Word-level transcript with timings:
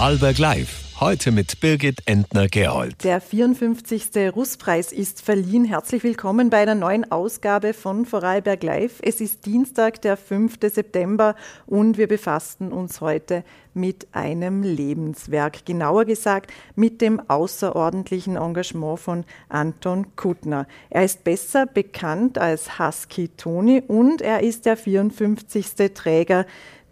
Vorarlberg 0.00 0.38
Live. 0.38 0.98
Heute 0.98 1.30
mit 1.30 1.60
Birgit 1.60 2.00
Entner-Gerold. 2.06 3.04
Der 3.04 3.20
54. 3.20 4.34
Russpreis 4.34 4.92
ist 4.92 5.20
verliehen. 5.20 5.66
Herzlich 5.66 6.02
willkommen 6.02 6.48
bei 6.48 6.58
einer 6.58 6.74
neuen 6.74 7.10
Ausgabe 7.12 7.74
von 7.74 8.06
Vorarlberg 8.06 8.62
Live. 8.62 9.00
Es 9.02 9.20
ist 9.20 9.44
Dienstag, 9.44 10.00
der 10.00 10.16
5. 10.16 10.58
September 10.62 11.36
und 11.66 11.98
wir 11.98 12.06
befassen 12.06 12.72
uns 12.72 13.02
heute 13.02 13.44
mit 13.74 14.08
einem 14.12 14.62
Lebenswerk. 14.62 15.66
Genauer 15.66 16.06
gesagt 16.06 16.50
mit 16.76 17.02
dem 17.02 17.20
außerordentlichen 17.28 18.36
Engagement 18.36 19.00
von 19.00 19.24
Anton 19.50 20.16
Kuttner. 20.16 20.66
Er 20.88 21.04
ist 21.04 21.24
besser 21.24 21.66
bekannt 21.66 22.38
als 22.38 22.78
Husky 22.78 23.28
Tony 23.28 23.82
und 23.86 24.22
er 24.22 24.42
ist 24.42 24.64
der 24.64 24.76
54. 24.78 25.94
Träger 25.94 26.46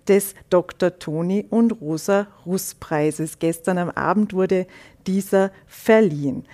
des 0.08 0.34
Dr. 0.50 0.98
Toni 0.98 1.46
und 1.50 1.80
Rosa 1.80 2.26
Russ 2.46 2.74
Preises. 2.74 3.38
Gestern 3.38 3.78
am 3.78 3.90
Abend 3.90 4.32
wurde 4.32 4.66
dieser 5.06 5.50
verliehen. 5.66 6.44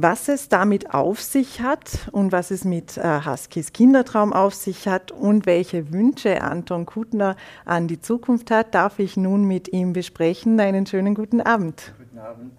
Was 0.00 0.28
es 0.28 0.48
damit 0.48 0.94
auf 0.94 1.20
sich 1.20 1.60
hat 1.60 2.08
und 2.12 2.30
was 2.30 2.52
es 2.52 2.64
mit 2.64 2.96
äh, 2.96 3.20
Huskys 3.26 3.72
Kindertraum 3.72 4.32
auf 4.32 4.54
sich 4.54 4.86
hat 4.86 5.10
und 5.10 5.44
welche 5.44 5.92
Wünsche 5.92 6.40
Anton 6.40 6.86
Kutner 6.86 7.34
an 7.64 7.88
die 7.88 8.00
Zukunft 8.00 8.52
hat, 8.52 8.76
darf 8.76 9.00
ich 9.00 9.16
nun 9.16 9.42
mit 9.42 9.72
ihm 9.72 9.92
besprechen. 9.92 10.60
Einen 10.60 10.86
schönen 10.86 11.16
guten 11.16 11.40
Abend. 11.40 11.92
Guten 11.98 12.18
Abend. 12.20 12.52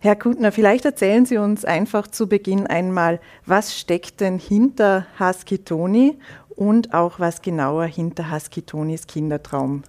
Herr 0.00 0.16
Kutner, 0.16 0.50
vielleicht 0.50 0.84
erzählen 0.86 1.26
Sie 1.26 1.36
uns 1.36 1.64
einfach 1.64 2.06
zu 2.06 2.26
Beginn 2.26 2.66
einmal, 2.66 3.20
was 3.46 3.78
steckt 3.78 4.20
denn 4.20 4.38
hinter 4.38 5.06
Husky 5.20 5.58
Toni 5.58 6.18
und 6.60 6.92
auch 6.92 7.18
was 7.18 7.40
genauer 7.40 7.86
hinter 7.86 8.30
Husky 8.30 8.60
Tonis 8.60 9.06
Kindertraum. 9.06 9.82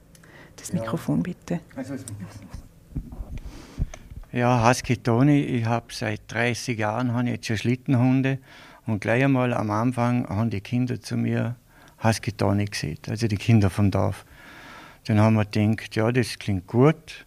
Das 0.56 0.72
ja. 0.72 0.80
Mikrofon 0.80 1.22
bitte. 1.22 1.60
Also 1.76 1.96
ja, 4.32 4.66
Husky 4.66 4.96
Toni, 4.96 5.42
ich 5.42 5.66
habe 5.66 5.88
seit 5.90 6.22
30 6.30 6.80
Jahren 6.80 7.14
habe 7.14 7.28
jetzt 7.28 7.48
schon 7.48 7.58
Schlittenhunde 7.58 8.40
und 8.88 9.02
gleich 9.02 9.22
einmal 9.26 9.54
am 9.54 9.70
Anfang 9.70 10.26
haben 10.30 10.50
die 10.50 10.62
Kinder 10.62 11.02
zu 11.02 11.18
mir 11.18 11.58
Husky 12.02 12.32
Toni 12.32 12.64
gesehen, 12.64 13.00
also 13.10 13.28
die 13.28 13.36
Kinder 13.36 13.70
vom 13.70 13.92
Dorf. 13.92 14.24
Dann 15.08 15.20
haben 15.20 15.34
wir 15.34 15.44
gedacht, 15.44 15.94
ja, 15.98 16.10
das 16.10 16.40
klingt 16.40 16.68
gut. 16.68 17.26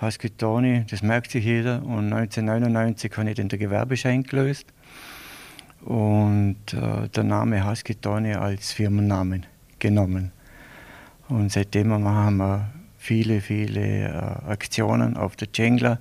Husky 0.00 0.30
Toni, 0.30 0.84
das 0.90 1.02
merkt 1.02 1.30
sich 1.30 1.44
jeder. 1.44 1.84
Und 1.84 2.12
1999 2.12 3.16
habe 3.16 3.30
ich 3.30 3.36
den 3.36 3.48
Gewerbeschein 3.48 4.24
gelöst 4.24 4.66
und 5.86 6.56
äh, 6.72 7.08
der 7.08 7.22
Name 7.22 7.64
Husky-Tony 7.64 8.34
als 8.34 8.72
Firmennamen 8.72 9.46
genommen. 9.78 10.32
Und 11.28 11.52
seitdem 11.52 11.88
machen 11.88 12.36
wir 12.38 12.72
viele, 12.98 13.40
viele 13.40 14.08
äh, 14.08 14.50
Aktionen 14.50 15.16
auf 15.16 15.36
der 15.36 15.52
Cengler, 15.52 16.00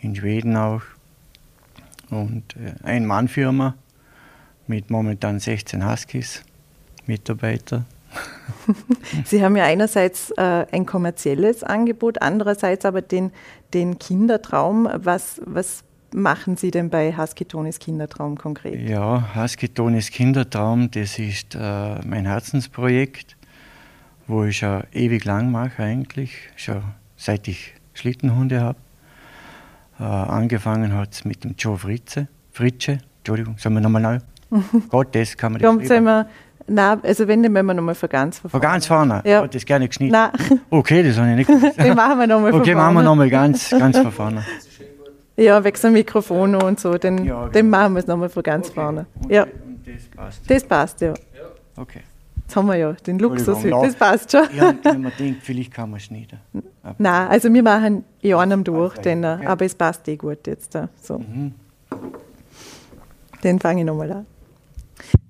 in 0.00 0.16
Schweden 0.16 0.56
auch. 0.56 0.82
Und 2.08 2.56
äh, 2.56 2.72
ein 2.84 3.04
Mann-Firma 3.04 3.74
mit 4.66 4.90
momentan 4.90 5.40
16 5.40 5.88
Huskies, 5.88 6.42
Mitarbeiter. 7.06 7.84
Sie 9.26 9.44
haben 9.44 9.56
ja 9.56 9.64
einerseits 9.64 10.30
äh, 10.38 10.66
ein 10.72 10.86
kommerzielles 10.86 11.62
Angebot, 11.62 12.22
andererseits 12.22 12.86
aber 12.86 13.02
den, 13.02 13.30
den 13.74 13.98
Kindertraum. 13.98 14.88
Was, 14.94 15.42
was 15.44 15.84
machen 16.14 16.56
Sie 16.56 16.70
denn 16.70 16.90
bei 16.90 17.16
Husky 17.16 17.44
Tonis 17.44 17.78
Kindertraum 17.78 18.36
konkret? 18.36 18.88
Ja, 18.88 19.34
Husky 19.34 19.68
Tonis 19.68 20.10
Kindertraum, 20.10 20.90
das 20.90 21.18
ist 21.18 21.54
äh, 21.54 21.98
mein 22.06 22.26
Herzensprojekt, 22.26 23.36
wo 24.26 24.44
ich 24.44 24.58
schon 24.58 24.84
ewig 24.92 25.24
lang 25.24 25.50
mache 25.50 25.82
eigentlich, 25.82 26.32
schon 26.56 26.82
seit 27.16 27.48
ich 27.48 27.74
Schlittenhunde 27.94 28.60
habe. 28.60 28.78
Äh, 29.98 30.04
angefangen 30.04 30.94
hat 30.94 31.12
es 31.12 31.24
mit 31.24 31.44
dem 31.44 31.54
Joe 31.58 31.78
Fritze, 31.78 32.28
Fritsche, 32.50 32.98
Entschuldigung, 33.18 33.58
sagen 33.58 33.74
wir 33.74 33.80
nochmal 33.80 34.02
neu. 34.02 34.18
Gott, 34.88 35.14
das 35.14 35.36
kann 35.36 35.52
man 35.52 35.78
nicht 35.78 36.26
Nein, 36.66 37.00
also 37.02 37.26
wenn, 37.26 37.42
dann 37.42 37.52
müssen 37.52 37.66
wir 37.66 37.74
nochmal 37.74 37.94
von 37.94 38.08
ganz 38.08 38.38
von 38.38 38.50
vorne. 38.50 38.62
Von 38.62 38.70
ganz 38.72 38.86
vorne? 38.86 39.22
Ja. 39.24 39.42
Hat 39.42 39.54
das 39.54 39.64
gerne 39.64 39.88
geschnitten? 39.88 40.12
Nein. 40.12 40.30
Okay, 40.70 41.02
das 41.02 41.16
habe 41.18 41.30
ich 41.30 41.36
nicht 41.36 41.46
gewusst. 41.48 41.78
Den 41.78 41.94
machen 41.94 42.18
wir 42.18 42.26
nochmal 42.26 42.52
von 42.52 42.60
okay, 42.60 42.72
vorne. 42.72 42.86
Okay, 42.88 42.94
machen 42.94 42.94
wir 42.94 43.02
nochmal 43.02 43.30
ganz, 43.30 43.70
ganz 43.70 43.98
von 43.98 44.12
vorne. 44.12 44.44
Ja, 45.36 45.64
wegen 45.64 45.80
dem 45.80 45.92
Mikrofon 45.94 46.54
und 46.54 46.78
so, 46.78 46.98
den, 46.98 47.24
ja, 47.24 47.40
genau. 47.40 47.48
den 47.48 47.70
machen 47.70 47.94
wir 47.94 48.00
es 48.00 48.06
nochmal 48.06 48.28
von 48.28 48.42
ganz 48.42 48.66
okay. 48.68 48.74
vorne. 48.74 49.06
Ja. 49.28 49.44
Und 49.44 49.80
das 49.86 50.02
passt. 50.14 50.50
Das 50.50 50.64
passt, 50.64 51.00
ja. 51.00 51.14
Okay. 51.76 52.00
Jetzt 52.36 52.56
haben 52.56 52.66
wir 52.66 52.76
ja 52.76 52.92
den 52.92 53.18
Luxus, 53.18 53.62
das 53.62 53.94
passt 53.94 54.32
schon. 54.32 54.44
Ich 54.52 54.60
habe 54.60 54.98
mir 54.98 55.10
gedacht, 55.10 55.42
vielleicht 55.42 55.72
kann 55.72 55.90
man 55.90 56.00
schneiden. 56.00 56.38
Nein, 56.98 57.28
also 57.28 57.52
wir 57.52 57.62
machen 57.62 58.04
in 58.20 58.34
einem 58.34 58.62
durch, 58.62 58.98
den, 58.98 59.24
okay. 59.24 59.46
aber 59.46 59.64
es 59.64 59.74
passt 59.74 60.06
eh 60.08 60.16
gut 60.16 60.46
jetzt. 60.46 60.76
So. 61.00 61.18
Mhm. 61.18 61.54
Den 63.42 63.58
fange 63.58 63.80
ich 63.80 63.86
nochmal 63.86 64.12
an. 64.12 64.26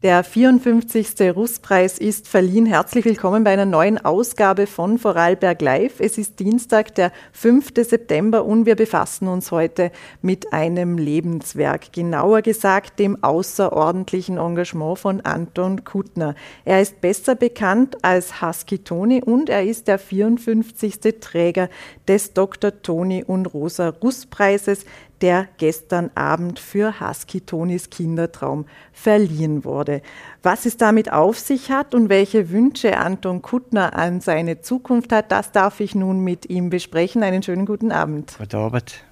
Der 0.02 0.24
54. 0.24 1.32
Russpreis 1.32 1.96
ist 1.96 2.26
verliehen. 2.26 2.66
Herzlich 2.66 3.04
willkommen 3.04 3.44
bei 3.44 3.52
einer 3.52 3.66
neuen 3.66 4.04
Ausgabe 4.04 4.66
von 4.66 4.98
Vorarlberg 4.98 5.62
Live. 5.62 6.00
Es 6.00 6.18
ist 6.18 6.40
Dienstag, 6.40 6.96
der 6.96 7.12
5. 7.30 7.68
September 7.76 8.44
und 8.44 8.66
wir 8.66 8.74
befassen 8.74 9.28
uns 9.28 9.52
heute 9.52 9.92
mit 10.20 10.52
einem 10.52 10.98
Lebenswerk, 10.98 11.92
genauer 11.92 12.42
gesagt 12.42 12.98
dem 12.98 13.22
außerordentlichen 13.22 14.38
Engagement 14.38 14.98
von 14.98 15.20
Anton 15.20 15.84
Kuttner. 15.84 16.34
Er 16.64 16.82
ist 16.82 17.00
besser 17.00 17.36
bekannt 17.36 17.96
als 18.02 18.42
Husky 18.42 18.80
Toni 18.80 19.22
und 19.22 19.50
er 19.50 19.62
ist 19.62 19.86
der 19.86 20.00
54. 20.00 20.98
Träger 21.20 21.68
des 22.08 22.32
Dr. 22.32 22.82
Toni 22.82 23.22
und 23.22 23.46
Rosa 23.46 23.90
Russpreises, 23.90 24.84
der 25.22 25.48
gestern 25.56 26.10
Abend 26.14 26.58
für 26.58 27.00
Husky 27.00 27.40
Tonis 27.40 27.90
Kindertraum 27.90 28.66
verliehen 28.92 29.64
wurde. 29.64 30.02
Was 30.42 30.66
es 30.66 30.76
damit 30.76 31.12
auf 31.12 31.38
sich 31.38 31.70
hat 31.70 31.94
und 31.94 32.08
welche 32.08 32.50
Wünsche 32.50 32.98
Anton 32.98 33.40
Kuttner 33.40 33.96
an 33.96 34.20
seine 34.20 34.60
Zukunft 34.60 35.12
hat, 35.12 35.32
das 35.32 35.52
darf 35.52 35.80
ich 35.80 35.94
nun 35.94 36.20
mit 36.20 36.50
ihm 36.50 36.68
besprechen. 36.68 37.22
Einen 37.22 37.42
schönen 37.42 37.64
guten 37.64 37.92
Abend. 37.92 38.34
Guten 38.36 38.56
Abend. 38.56 39.04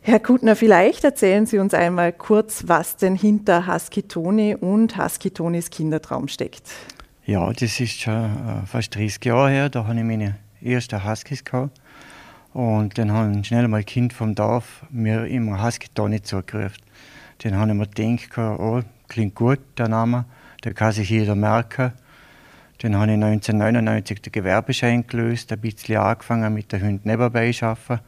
Herr 0.00 0.20
Kuttner, 0.20 0.56
vielleicht 0.56 1.04
erzählen 1.04 1.44
Sie 1.44 1.58
uns 1.58 1.74
einmal 1.74 2.12
kurz, 2.12 2.64
was 2.66 2.96
denn 2.96 3.14
hinter 3.14 3.66
Husky 3.66 4.04
Toni 4.04 4.54
und 4.54 4.96
Husky 4.96 5.30
Tonis 5.30 5.68
Kindertraum 5.68 6.28
steckt. 6.28 6.70
Ja, 7.26 7.52
das 7.52 7.78
ist 7.78 8.00
schon 8.00 8.14
äh, 8.14 8.66
fast 8.66 8.94
30 8.94 9.22
Jahre 9.26 9.50
her. 9.50 9.68
Da 9.68 9.86
habe 9.86 9.98
ich 9.98 10.04
meine 10.04 10.36
ersten 10.62 11.04
Huskies 11.04 11.44
gehabt. 11.44 11.78
Und 12.52 12.98
dann 12.98 13.12
haben 13.12 13.44
schnell 13.44 13.68
mal 13.68 13.84
Kind 13.84 14.12
vom 14.12 14.34
Dorf 14.34 14.84
mir 14.90 15.26
immer 15.26 15.62
Husky 15.62 15.88
Tony 15.94 16.22
zugerufen. 16.22 16.82
Dann 17.38 17.56
habe 17.56 17.70
ich 17.70 17.76
mir 17.76 17.86
gedacht, 17.86 18.38
oh, 18.58 18.82
klingt 19.06 19.34
gut, 19.34 19.60
der 19.76 19.88
Name, 19.88 20.24
der 20.64 20.74
kann 20.74 20.92
sich 20.92 21.10
jeder 21.10 21.34
merken. 21.34 21.92
Dann 22.78 22.94
habe 22.94 23.12
ich 23.12 23.22
1999 23.22 24.22
den 24.22 24.32
Gewerbeschein 24.32 25.06
gelöst, 25.06 25.52
ein 25.52 25.60
bisschen 25.60 25.98
angefangen 25.98 26.54
mit 26.54 26.72
der 26.72 26.80
Hund 26.80 27.04
nebenbei 27.04 27.52
arbeiten. 27.60 28.00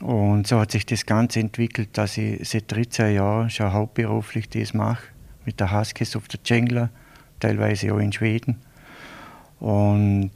Und 0.00 0.46
so 0.46 0.58
hat 0.58 0.72
sich 0.72 0.86
das 0.86 1.06
Ganze 1.06 1.40
entwickelt, 1.40 1.90
dass 1.98 2.16
ich 2.16 2.48
seit 2.48 2.72
13 2.72 3.14
Jahren 3.14 3.50
schon 3.50 3.72
hauptberuflich 3.72 4.48
das 4.48 4.74
mache, 4.74 5.04
mit 5.44 5.60
der 5.60 5.72
Huskies 5.72 6.16
auf 6.16 6.26
der 6.28 6.42
Cengler, 6.42 6.90
teilweise 7.38 7.92
auch 7.92 7.98
in 7.98 8.12
Schweden. 8.12 8.62
Und 9.60 10.30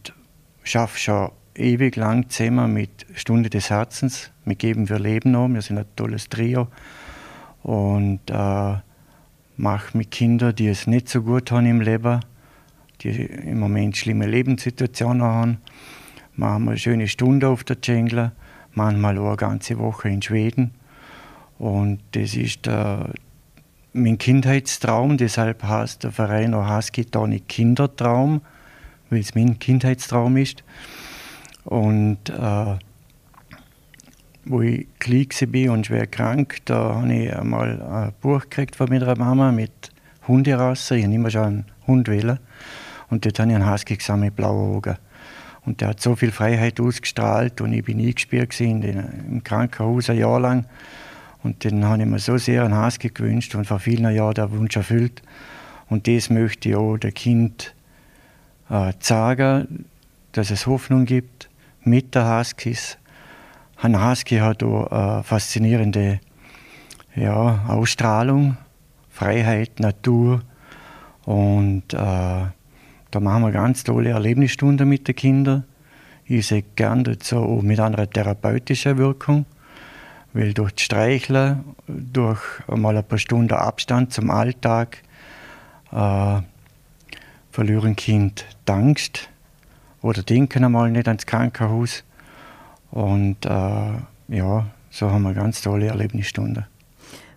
schaffe 0.62 0.98
schon 0.98 1.30
ewig 1.54 1.96
lang 1.96 2.28
zusammen 2.28 2.72
mit 2.72 3.06
Stunde 3.14 3.50
des 3.50 3.70
Herzens. 3.70 4.30
Wir 4.44 4.56
geben 4.56 4.88
wir 4.88 4.98
Leben 4.98 5.32
noch, 5.32 5.48
wir 5.48 5.62
sind 5.62 5.78
ein 5.78 5.86
tolles 5.96 6.28
Trio. 6.28 6.68
Und 7.62 8.20
äh, 8.30 8.74
mache 9.56 9.96
mit 9.96 10.10
Kindern, 10.10 10.54
die 10.54 10.68
es 10.68 10.86
nicht 10.86 11.08
so 11.08 11.22
gut 11.22 11.50
haben 11.50 11.66
im 11.66 11.80
Leben, 11.80 12.20
die 13.00 13.10
im 13.10 13.60
Moment 13.60 13.96
schlimme 13.96 14.26
Lebenssituationen 14.26 15.22
haben. 15.22 15.58
Machen 16.36 16.64
wir 16.64 16.70
eine 16.72 16.78
schöne 16.78 17.08
Stunde 17.08 17.48
auf 17.48 17.64
der 17.64 17.80
Dschungel, 17.80 18.32
manchmal 18.72 19.18
auch 19.18 19.28
eine 19.28 19.36
ganze 19.36 19.78
Woche 19.78 20.08
in 20.08 20.20
Schweden. 20.20 20.72
Und 21.58 22.00
das 22.12 22.34
ist 22.34 22.66
der, 22.66 23.10
mein 23.92 24.18
Kindheitstraum, 24.18 25.16
deshalb 25.16 25.62
heißt 25.62 26.02
der 26.02 26.10
Verein 26.10 26.52
auch 26.54 26.68
Husky 26.68 27.04
Tony 27.04 27.40
Kindertraum, 27.40 28.40
weil 29.10 29.20
es 29.20 29.34
mein 29.36 29.58
Kindheitstraum 29.58 30.36
ist. 30.36 30.64
Und 31.64 32.28
äh, 32.28 32.76
wo 34.44 34.60
ich 34.60 34.86
klein 34.98 35.28
war 35.30 35.72
und 35.72 35.86
schwer 35.86 36.06
krank, 36.06 36.58
da 36.66 36.96
habe 36.96 37.14
ich 37.14 37.34
einmal 37.34 37.80
ein 37.80 38.12
Buch 38.20 38.42
gekriegt 38.42 38.76
von 38.76 38.88
meiner 38.90 39.16
Mama 39.16 39.52
mit 39.52 39.90
Hunderasse. 40.28 40.96
Ich 40.96 41.04
habe 41.04 41.14
immer 41.14 41.30
schon 41.30 41.42
einen 41.42 41.64
Hund 41.86 42.08
wählen. 42.08 42.38
Und 43.10 43.24
dort 43.24 43.38
habe 43.38 43.50
ich 43.50 43.56
einen 43.56 43.70
Husky 43.70 43.96
gesehen 43.96 44.20
mit 44.20 44.36
blauen 44.36 44.76
Augen. 44.76 44.96
Und 45.64 45.80
der 45.80 45.88
hat 45.88 46.00
so 46.00 46.14
viel 46.14 46.30
Freiheit 46.30 46.78
ausgestrahlt 46.78 47.60
und 47.60 47.72
ich 47.72 47.84
bin 47.84 47.98
eingespielt 47.98 48.58
in 48.60 48.82
den, 48.82 48.98
im 49.28 49.44
Krankenhaus 49.44 50.10
ein 50.10 50.18
Jahr 50.18 50.38
lang. 50.38 50.66
Und 51.42 51.64
dann 51.64 51.84
habe 51.84 52.02
ich 52.02 52.08
mir 52.08 52.18
so 52.18 52.36
sehr 52.36 52.64
einen 52.64 52.82
Husky 52.82 53.08
gewünscht 53.08 53.54
und 53.54 53.66
vor 53.66 53.78
vielen 53.78 54.14
Jahren 54.14 54.34
der 54.34 54.50
Wunsch 54.50 54.76
erfüllt. 54.76 55.22
Und 55.88 56.06
das 56.06 56.28
möchte 56.28 56.70
ich 56.70 56.76
auch 56.76 56.96
dem 56.98 57.14
Kind 57.14 57.74
äh, 58.68 58.92
sagen, 59.00 59.86
dass 60.32 60.50
es 60.50 60.66
Hoffnung 60.66 61.04
gibt, 61.04 61.33
mit 61.84 62.14
der 62.14 62.38
Huskies. 62.38 62.98
Ein 63.80 64.02
Husky 64.02 64.38
hat 64.38 64.62
auch 64.62 64.86
eine 64.86 65.22
faszinierende 65.22 66.20
ja, 67.14 67.64
Ausstrahlung, 67.68 68.56
Freiheit, 69.10 69.80
Natur. 69.80 70.42
Und 71.24 71.92
äh, 71.92 71.96
da 71.96 73.20
machen 73.20 73.42
wir 73.42 73.52
ganz 73.52 73.84
tolle 73.84 74.10
Erlebnisstunden 74.10 74.88
mit 74.88 75.06
den 75.08 75.14
Kindern. 75.14 75.64
Ich 76.26 76.46
sehe 76.46 76.62
gerne 76.74 77.18
so 77.22 77.60
mit 77.62 77.78
einer 77.80 78.08
therapeutischen 78.08 78.96
Wirkung, 78.96 79.44
weil 80.32 80.54
durch 80.54 80.72
das 80.72 80.84
Streicheln, 80.84 81.64
durch 81.86 82.40
einmal 82.66 82.96
ein 82.96 83.04
paar 83.04 83.18
Stunden 83.18 83.52
Abstand 83.52 84.12
zum 84.12 84.30
Alltag, 84.30 85.02
äh, 85.92 86.40
verlieren 87.50 87.94
Kind 87.94 88.46
die 88.66 88.72
Angst 88.72 89.28
oder 90.04 90.22
denken 90.22 90.64
einmal 90.64 90.90
nicht 90.90 91.08
ans 91.08 91.24
Krankenhaus. 91.24 92.04
Und 92.90 93.46
äh, 93.46 93.48
ja, 94.28 94.66
so 94.90 95.10
haben 95.10 95.22
wir 95.22 95.32
ganz 95.32 95.62
tolle 95.62 95.86
Erlebnisstunden. 95.86 96.66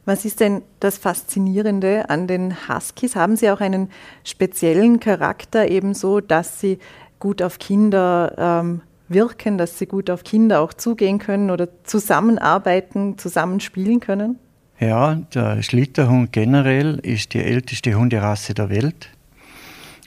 Was 0.04 0.26
ist 0.26 0.42
denn 0.42 0.62
das 0.82 0.98
Faszinierende 0.98 2.10
an 2.10 2.28
den 2.28 2.56
Huskies? 2.68 3.16
Haben 3.16 3.38
sie 3.38 3.50
auch 3.50 3.62
einen 3.62 3.90
speziellen 4.24 5.00
Charakter, 5.00 5.70
ebenso, 5.70 6.20
dass 6.20 6.60
sie 6.60 6.80
gut 7.20 7.42
auf 7.42 7.58
Kinder 7.58 8.36
ähm, 8.38 8.82
wirken, 9.08 9.58
dass 9.58 9.80
sie 9.80 9.86
gut 9.86 10.10
auf 10.10 10.26
Kinder 10.26 10.62
auch 10.62 10.74
zugehen 10.74 11.20
können 11.20 11.52
oder 11.52 11.70
zusammenarbeiten, 11.84 13.18
zusammenspielen 13.18 14.02
können? 14.02 14.40
Ja, 14.80 15.16
der 15.16 15.64
Schlitterhund 15.64 16.34
generell 16.34 17.00
ist 17.00 17.34
die 17.34 17.42
älteste 17.42 17.96
Hunderasse 17.96 18.54
der 18.54 18.70
Welt. 18.70 19.10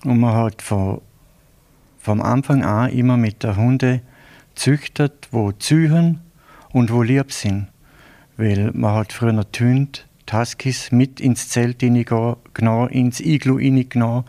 Und 0.05 0.21
man 0.21 0.35
hat 0.35 0.62
von, 0.62 1.01
vom 2.00 2.20
Anfang 2.20 2.64
an 2.64 2.91
immer 2.91 3.17
mit 3.17 3.43
der 3.43 3.56
Hunde 3.56 4.00
züchtet, 4.55 5.29
wo 5.31 5.52
züchen 5.52 6.20
und 6.73 6.91
wo 6.93 7.02
lieb 7.02 7.32
sind 7.32 7.69
weil 8.41 8.70
man 8.73 8.94
hat 8.94 9.12
früher 9.12 9.44
die 9.44 10.32
Huskies, 10.32 10.93
mit 10.93 11.20
ins 11.20 11.49
Zelt 11.50 11.81
genommen, 11.81 12.88
ins 12.91 13.20
Iglu 13.20 13.56
genommen 13.91 14.25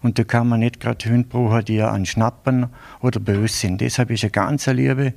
und 0.00 0.18
da 0.18 0.24
kann 0.24 0.48
man 0.48 0.60
nicht 0.60 0.80
gerade 0.80 1.10
Hunde 1.10 1.28
brauchen, 1.28 1.64
die 1.64 1.82
an 1.82 2.06
Schnappen 2.06 2.68
oder 3.00 3.20
böse 3.20 3.54
sind. 3.54 3.80
Deshalb 3.80 4.10
ist 4.10 4.24
eine 4.24 4.30
ganz 4.30 4.66
liebe, 4.66 5.12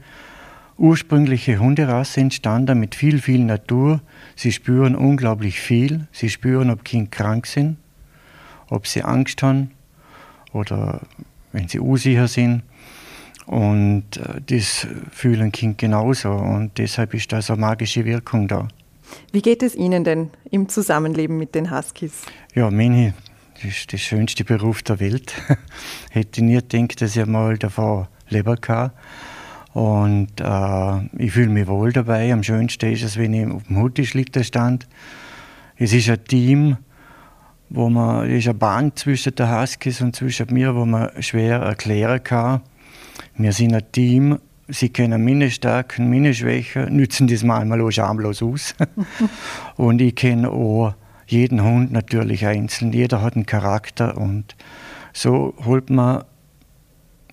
ursprüngliche 0.78 1.60
Hunderasse 1.60 2.20
entstanden 2.20 2.80
mit 2.80 2.96
viel, 2.96 3.22
viel 3.22 3.46
Natur. 3.46 4.02
Sie 4.36 4.52
spüren 4.52 4.96
unglaublich 4.96 5.60
viel. 5.60 6.08
Sie 6.12 6.30
spüren, 6.30 6.72
ob 6.72 6.84
Kinder 6.84 7.12
krank 7.12 7.46
sind, 7.46 7.78
ob 8.70 8.88
sie 8.88 9.04
Angst 9.04 9.44
haben 9.44 9.72
oder 10.52 11.02
wenn 11.54 11.70
sie 11.70 11.80
unsicher 11.80 12.28
sind. 12.28 12.64
Und 13.46 14.18
äh, 14.18 14.42
das 14.46 14.88
fühlen 15.12 15.52
Kind 15.52 15.78
genauso 15.78 16.32
und 16.32 16.78
deshalb 16.78 17.14
ist 17.14 17.32
da 17.32 17.42
so 17.42 17.54
eine 17.54 17.62
magische 17.62 18.06
Wirkung 18.06 18.48
da. 18.48 18.68
Wie 19.32 19.42
geht 19.42 19.64
es 19.64 19.76
Ihnen 19.76 20.04
denn 20.04 20.30
im 20.50 20.70
Zusammenleben 20.70 21.38
mit 21.38 21.56
den 21.56 21.72
Huskies? 21.72 22.24
Ja, 22.56 22.72
meine, 22.72 23.14
das 23.56 23.66
ist 23.66 23.92
der 23.92 23.98
schönste 23.98 24.44
Beruf 24.44 24.82
der 24.84 25.00
Welt. 25.00 25.34
Hätte 26.12 26.42
ich 26.42 26.44
nie 26.44 26.56
gedacht, 26.56 27.02
dass 27.02 27.16
ich 27.16 27.26
mal 27.26 27.58
davon 27.58 28.08
leben 28.30 28.60
kann. 28.60 28.92
Und 29.74 30.40
äh, 30.40 31.24
ich 31.24 31.32
fühle 31.32 31.50
mich 31.50 31.68
wohl 31.68 31.92
dabei. 31.92 32.32
Am 32.32 32.44
schönsten 32.44 32.92
ist 32.92 33.04
es, 33.04 33.18
wenn 33.18 33.34
ich 33.34 33.48
auf 33.48 33.64
dem 33.64 33.82
Huttischlitten 33.82 34.44
stand. 34.44 34.88
Es 35.78 35.94
ist 35.94 36.10
ein 36.10 36.24
Team, 36.26 36.78
wo 37.74 37.90
man, 37.90 38.30
es 38.30 38.40
ist 38.40 38.48
eine 38.48 38.54
Band 38.54 38.98
zwischen 38.98 39.36
den 39.36 39.52
Huskies 39.52 40.00
und 40.00 40.16
zwischen 40.16 40.48
mir, 40.54 40.74
wo 40.74 40.86
man 40.86 41.10
schwer 41.22 41.58
erklären 41.58 42.24
kann 42.24 42.62
wir 43.36 43.52
sind 43.52 43.74
ein 43.74 43.92
Team, 43.92 44.40
sie 44.68 44.90
kennen 44.90 45.24
meine 45.24 45.50
Stärken, 45.50 46.10
meine 46.10 46.34
Schwächen, 46.34 46.96
nützen 46.96 47.28
das 47.28 47.44
manchmal 47.44 47.82
auch 47.82 47.92
schamlos 47.92 48.44
aus. 48.44 48.76
und 49.76 50.02
ich 50.02 50.16
kenne 50.16 50.50
auch 50.50 50.94
jeden 51.26 51.64
Hund 51.64 51.92
natürlich 51.92 52.46
einzeln. 52.46 52.94
Jeder 52.94 53.22
hat 53.22 53.36
einen 53.36 53.46
Charakter 53.46 54.18
und 54.18 54.56
so 55.14 55.54
holt 55.66 55.90
man 55.90 56.24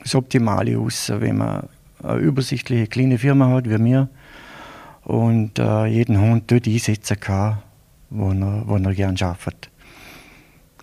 das 0.02 0.14
Optimale 0.14 0.78
aus, 0.78 1.12
wenn 1.14 1.38
man 1.38 1.68
eine 2.02 2.18
übersichtliche 2.18 2.86
kleine 2.86 3.18
Firma 3.18 3.48
hat 3.50 3.68
wie 3.68 3.76
mir 3.76 4.08
und 5.04 5.58
äh, 5.58 5.84
jeden 5.86 6.18
Hund 6.18 6.50
dort 6.50 6.66
einsetzen 6.66 7.20
kann, 7.20 7.58
wo 8.08 8.30
er, 8.30 8.62
wo 8.66 8.76
er 8.76 8.94
gern 8.94 9.16
schafft. 9.16 9.69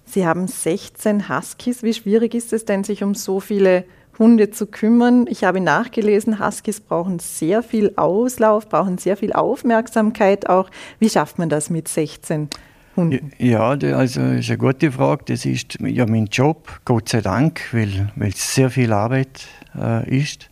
Sie 0.08 0.26
haben 0.26 0.48
16 0.48 1.30
Huskies. 1.30 1.84
Wie 1.84 1.94
schwierig 1.94 2.34
ist 2.34 2.54
es 2.54 2.66
denn, 2.66 2.84
sich 2.84 3.04
um 3.04 3.14
so 3.14 3.40
viele 3.40 3.84
Hunde 4.18 4.50
zu 4.52 4.66
kümmern. 4.66 5.28
Ich 5.30 5.44
habe 5.44 5.60
nachgelesen, 5.60 6.44
Huskies 6.44 6.80
brauchen 6.80 7.20
sehr 7.20 7.62
viel 7.62 7.94
Auslauf, 7.98 8.68
brauchen 8.70 8.98
sehr 8.98 9.18
viel 9.18 9.34
Aufmerksamkeit 9.34 10.50
auch. 10.50 10.70
Wie 11.00 11.10
schafft 11.10 11.38
man 11.38 11.50
das 11.50 11.70
mit 11.70 11.88
16 11.88 12.50
Hunden? 12.96 13.32
Ja, 13.38 13.70
also 13.70 14.22
ist 14.22 14.50
eine 14.50 14.58
gute 14.58 14.92
Frage. 14.92 15.26
Das 15.28 15.46
ist 15.46 15.78
ja 15.82 16.06
mein 16.08 16.26
Job, 16.26 16.80
Gott 16.86 17.10
sei 17.10 17.22
Dank, 17.22 17.62
weil, 17.74 18.12
weil 18.16 18.30
es 18.30 18.56
sehr 18.56 18.70
viel 18.70 18.94
Arbeit 18.94 19.48
äh, 19.78 20.18
ist. 20.18 20.50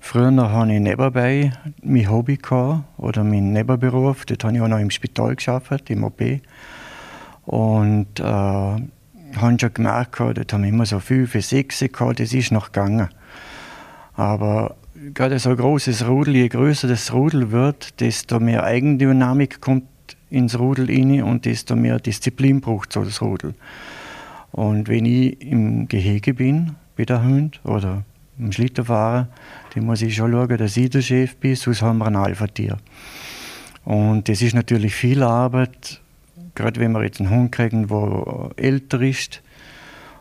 Früher 0.00 0.36
hatte 0.52 0.72
ich 0.72 0.80
nebenbei 0.80 1.52
mein 1.82 2.10
Hobby 2.10 2.36
gehabt, 2.36 2.84
oder 2.98 3.24
meinen 3.24 3.52
Nebenberuf. 3.52 4.24
Dort 4.24 4.44
habe 4.44 4.54
ich 4.54 4.60
auch 4.60 4.68
noch 4.68 4.78
im 4.78 4.90
Spital 4.90 5.34
geschafft, 5.34 5.88
im 5.90 6.04
OP. 6.04 6.20
Und 7.46 8.20
äh, 8.20 8.22
habe 8.22 9.56
schon 9.60 9.74
gemerkt, 9.74 10.18
dort 10.18 10.52
haben 10.52 10.62
wir 10.62 10.68
immer 10.68 10.86
so 10.86 10.98
fünf, 11.00 11.32
sechs 11.32 11.80
gehabt, 11.80 12.20
das 12.20 12.32
ist 12.32 12.52
noch 12.52 12.72
gegangen. 12.72 13.08
Aber 14.14 14.76
gerade 15.14 15.38
so 15.38 15.50
ein 15.50 15.56
großes 15.56 16.06
Rudel, 16.08 16.36
je 16.36 16.48
größer 16.48 16.88
das 16.88 17.12
Rudel 17.12 17.52
wird, 17.52 18.00
desto 18.00 18.40
mehr 18.40 18.64
Eigendynamik 18.64 19.60
kommt 19.60 19.84
ins 20.30 20.58
Rudel 20.58 20.86
rein 20.86 21.22
und 21.22 21.44
desto 21.44 21.76
mehr 21.76 21.98
Disziplin 22.00 22.60
braucht 22.60 22.92
so 22.92 23.04
das 23.04 23.22
Rudel. 23.22 23.54
Und 24.52 24.88
wenn 24.88 25.04
ich 25.04 25.40
im 25.40 25.86
Gehege 25.88 26.34
bin, 26.34 26.76
bei 26.96 27.04
der 27.04 27.22
Hund 27.22 27.60
oder 27.64 28.04
im 28.38 28.52
Schlitterfahrer, 28.52 29.28
dann 29.74 29.84
muss 29.84 30.02
ich 30.02 30.14
schon 30.14 30.32
schauen, 30.32 30.56
dass 30.56 30.76
ich 30.76 30.90
der 30.90 31.02
Chef 31.02 31.36
bin, 31.36 31.54
sonst 31.54 31.82
haben 31.82 31.98
wir 31.98 32.06
ein 32.06 32.16
Alpha-Tier. 32.16 32.78
Und 33.84 34.28
das 34.28 34.42
ist 34.42 34.54
natürlich 34.54 34.94
viel 34.94 35.22
Arbeit 35.22 36.00
gerade 36.56 36.80
wenn 36.80 36.92
wir 36.92 37.04
jetzt 37.04 37.20
einen 37.20 37.30
Hund 37.30 37.52
kriegen, 37.52 37.86
der 37.86 38.50
älter 38.56 39.00
ist, 39.00 39.42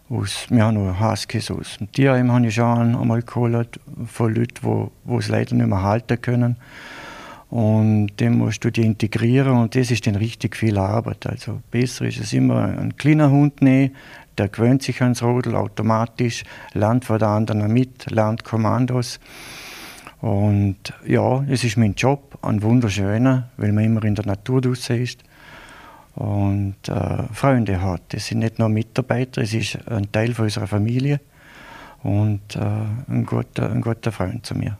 aus, 0.07 0.45
wir 0.49 0.63
haben 0.63 0.75
noch 0.75 0.99
Huskies 0.99 1.49
aus 1.49 1.77
dem 1.79 1.91
Tierheim 1.91 2.31
habe 2.31 2.45
ich 2.45 2.53
schon 2.53 2.95
einmal 2.95 3.23
geholt, 3.23 3.79
von 4.05 4.35
Leuten, 4.35 4.91
die 5.05 5.15
es 5.15 5.29
leider 5.29 5.55
nicht 5.55 5.67
mehr 5.67 5.81
halten 5.81 6.21
können. 6.21 6.57
Und 7.49 8.11
den 8.19 8.37
musst 8.37 8.63
du 8.63 8.71
die 8.71 8.85
integrieren 8.85 9.57
und 9.57 9.75
das 9.75 9.89
ist 9.89 10.05
dann 10.05 10.15
richtig 10.15 10.55
viel 10.55 10.77
Arbeit. 10.77 11.25
Also 11.25 11.61
besser 11.71 12.05
ist 12.05 12.19
es 12.19 12.33
immer, 12.33 12.65
einen 12.65 12.97
kleinen 12.97 13.31
Hund 13.31 13.61
nehmen, 13.61 13.95
der 14.37 14.49
gewöhnt 14.49 14.83
sich 14.83 15.01
ans 15.01 15.23
Rodel 15.23 15.55
automatisch, 15.55 16.43
lernt 16.73 17.05
von 17.05 17.17
den 17.17 17.27
anderen 17.27 17.71
mit, 17.71 18.11
lernt 18.11 18.43
Kommandos. 18.43 19.19
Und 20.21 20.93
ja, 21.05 21.43
es 21.49 21.63
ist 21.63 21.77
mein 21.77 21.93
Job, 21.93 22.37
ein 22.41 22.61
wunderschöner, 22.61 23.49
weil 23.57 23.71
man 23.71 23.85
immer 23.85 24.03
in 24.03 24.15
der 24.15 24.25
Natur 24.25 24.61
draußen 24.61 25.01
ist 25.01 25.23
und 26.15 26.75
äh, 26.87 27.23
Freunde 27.33 27.81
hat. 27.81 28.01
Das 28.09 28.27
sind 28.27 28.39
nicht 28.39 28.59
nur 28.59 28.69
Mitarbeiter, 28.69 29.41
es 29.41 29.53
ist 29.53 29.77
ein 29.87 30.11
Teil 30.11 30.33
von 30.33 30.45
unserer 30.45 30.67
Familie 30.67 31.19
und 32.03 32.55
äh, 32.55 32.59
ein, 32.59 33.25
guter, 33.25 33.69
ein 33.69 33.81
guter 33.81 34.11
Freund 34.11 34.45
zu 34.45 34.55
mir. 34.55 34.77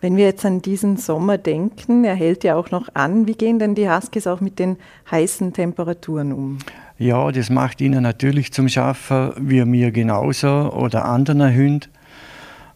Wenn 0.00 0.16
wir 0.16 0.26
jetzt 0.26 0.44
an 0.44 0.62
diesen 0.62 0.96
Sommer 0.96 1.38
denken, 1.38 2.04
er 2.04 2.14
hält 2.14 2.44
ja 2.44 2.54
auch 2.54 2.70
noch 2.70 2.88
an, 2.94 3.26
wie 3.26 3.32
gehen 3.32 3.58
denn 3.58 3.74
die 3.74 3.90
Huskies 3.90 4.28
auch 4.28 4.40
mit 4.40 4.58
den 4.58 4.76
heißen 5.10 5.52
Temperaturen 5.52 6.32
um? 6.32 6.58
Ja, 6.98 7.30
das 7.32 7.50
macht 7.50 7.80
ihnen 7.80 8.02
natürlich 8.02 8.52
zum 8.52 8.68
Schaffen, 8.68 9.32
wie 9.38 9.64
mir 9.64 9.90
genauso 9.90 10.72
oder 10.72 11.04
anderen 11.04 11.54
Hunden. 11.54 11.90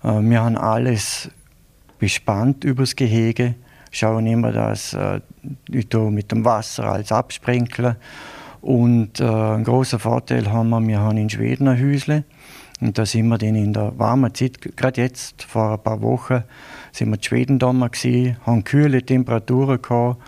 Äh, 0.02 0.20
wir 0.22 0.42
haben 0.42 0.56
alles 0.56 1.30
bespannt 1.98 2.64
übers 2.64 2.96
Gehege 2.96 3.54
schauen 3.92 4.26
immer, 4.26 4.52
dass 4.52 4.94
äh, 4.94 5.20
ich 5.70 5.92
mit 5.92 6.32
dem 6.32 6.44
Wasser 6.44 6.84
als 6.84 7.12
absprenkle. 7.12 7.96
Und 8.60 9.20
äh, 9.20 9.24
ein 9.24 9.64
großer 9.64 9.98
Vorteil 9.98 10.50
haben 10.50 10.70
wir, 10.70 10.80
wir 10.80 11.00
haben 11.00 11.18
in 11.18 11.30
Schweden 11.30 11.68
ein 11.68 11.80
Häusle. 11.80 12.24
Und 12.80 12.98
da 12.98 13.06
sind 13.06 13.28
wir 13.28 13.38
dann 13.38 13.54
in 13.54 13.72
der 13.72 13.96
warmen 13.96 14.34
Zeit, 14.34 14.60
gerade 14.76 15.00
jetzt, 15.00 15.44
vor 15.44 15.72
ein 15.72 15.82
paar 15.82 16.02
Wochen, 16.02 16.42
sind 16.90 17.10
wir 17.10 17.16
in 17.16 17.22
Schweden 17.22 17.58
da 17.58 17.70
gewesen, 17.70 18.36
haben 18.44 18.64
kühle 18.64 19.02
Temperaturen 19.04 19.80
gehabt, 19.80 20.20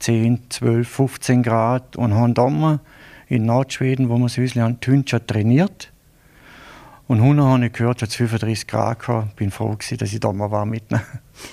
10, 0.00 0.50
12, 0.50 0.88
15 0.88 1.42
Grad 1.42 1.96
und 1.96 2.12
haben 2.12 2.34
da 2.34 2.80
in 3.28 3.46
Nordschweden, 3.46 4.10
wo 4.10 4.18
wir 4.18 4.24
das 4.24 4.36
Häusle 4.36 4.62
haben, 4.62 4.78
schon 4.82 5.26
trainiert. 5.26 5.90
Und 7.08 7.20
Hunde 7.20 7.44
habe 7.44 7.66
ich 7.66 7.72
gehört, 7.72 8.02
hat 8.02 8.08
es 8.10 8.16
35 8.16 8.66
Grad 8.66 8.98
gehabt. 8.98 9.36
Bin 9.36 9.50
froh 9.50 9.70
gewesen, 9.70 9.98
dass 9.98 10.12
ich 10.12 10.20
da 10.20 10.32
mal 10.32 10.50
war 10.50 10.66
mit. 10.66 10.84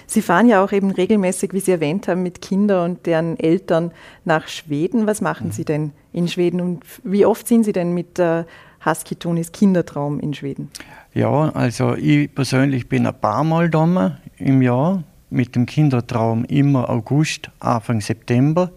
Sie 0.08 0.22
fahren 0.22 0.48
ja 0.48 0.64
auch 0.64 0.72
eben 0.72 0.92
regelmäßig, 0.92 1.54
wie 1.54 1.60
Sie 1.60 1.72
erwähnt 1.72 2.08
haben, 2.08 2.24
mit 2.24 2.42
Kindern 2.42 2.92
und 2.92 3.06
deren 3.06 3.40
Eltern 3.40 3.92
nach 4.26 4.48
Schweden. 4.48 5.08
Was 5.08 5.22
machen 5.22 5.48
mhm. 5.48 5.52
Sie 5.52 5.66
denn 5.66 5.92
in 6.12 6.28
Schweden 6.28 6.62
und 6.62 6.84
wie 7.04 7.26
oft 7.26 7.48
sind 7.48 7.64
Sie 7.64 7.72
denn 7.72 7.94
mit 7.94 8.20
äh, 8.20 8.44
Husky-Tonis 8.86 9.52
Kindertraum 9.52 10.20
in 10.20 10.34
Schweden? 10.34 10.70
Ja, 11.14 11.50
also 11.50 11.96
ich 11.96 12.34
persönlich 12.34 12.88
bin 12.88 13.06
ein 13.06 13.20
paar 13.20 13.44
Mal 13.44 13.70
da 13.70 14.18
im 14.38 14.62
Jahr 14.62 15.04
mit 15.30 15.56
dem 15.56 15.66
Kindertraum 15.66 16.46
immer 16.46 16.90
August, 16.90 17.50
Anfang 17.60 18.02
September. 18.02 18.72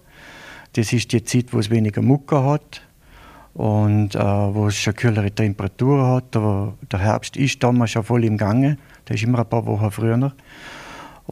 Das 0.75 0.93
ist 0.93 1.13
die 1.13 1.23
Zeit, 1.23 1.53
wo 1.53 1.59
es 1.59 1.71
weniger 1.71 2.03
Mucke 2.03 2.43
hat 2.43 2.83
und 3.55 4.15
äh, 4.15 4.19
wo 4.19 4.69
es 4.69 4.77
schon 4.77 4.95
kühlere 4.95 5.31
Temperaturen 5.31 6.07
hat. 6.07 6.37
Aber 6.37 6.75
der 6.91 7.01
Herbst 7.01 7.37
ist 7.37 7.63
damals 7.63 7.91
schon 7.91 8.05
voll 8.05 8.25
im 8.25 8.37
Gange. 8.37 8.79
Der 9.09 9.17
ist 9.17 9.23
immer 9.23 9.41
ein 9.41 9.49
paar 9.49 9.67
Wochen 9.67 9.91
früher. 9.91 10.33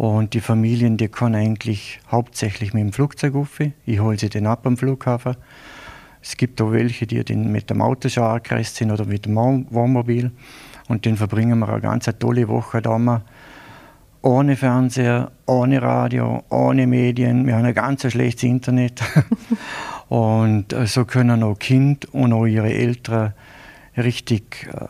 Und 0.00 0.32
die 0.32 0.40
Familien, 0.40 0.96
die 0.96 1.08
können 1.08 1.34
eigentlich 1.34 2.00
hauptsächlich 2.10 2.72
mit 2.72 2.84
dem 2.84 2.92
Flugzeug 2.94 3.34
rauf. 3.34 3.60
Ich 3.84 4.00
hole 4.00 4.18
sie 4.18 4.30
dann 4.30 4.46
ab 4.46 4.66
am 4.66 4.78
Flughafen. 4.78 5.36
Es 6.22 6.38
gibt 6.38 6.58
auch 6.62 6.72
welche, 6.72 7.06
die 7.06 7.22
den 7.22 7.52
mit 7.52 7.68
dem 7.68 7.82
Auto 7.82 8.08
schon 8.08 8.22
angereist 8.22 8.76
sind 8.76 8.90
oder 8.90 9.04
mit 9.04 9.26
dem 9.26 9.36
Wohnmobil. 9.36 10.30
Und 10.88 11.04
dann 11.04 11.18
verbringen 11.18 11.58
wir 11.58 11.68
eine 11.68 11.82
ganz 11.82 12.08
tolle 12.18 12.48
Woche 12.48 12.80
da. 12.80 13.20
Ohne 14.22 14.56
Fernseher, 14.56 15.32
ohne 15.44 15.82
Radio, 15.82 16.44
ohne 16.48 16.86
Medien. 16.86 17.46
Wir 17.46 17.56
haben 17.56 17.66
ein 17.66 17.74
ganz 17.74 18.10
schlechtes 18.10 18.44
Internet. 18.44 19.02
und 20.08 20.72
äh, 20.72 20.86
so 20.86 21.04
können 21.04 21.42
auch 21.42 21.58
Kind 21.58 22.06
und 22.14 22.32
auch 22.32 22.46
ihre 22.46 22.72
Eltern 22.72 23.34
richtig 23.98 24.66
äh, 24.72 24.86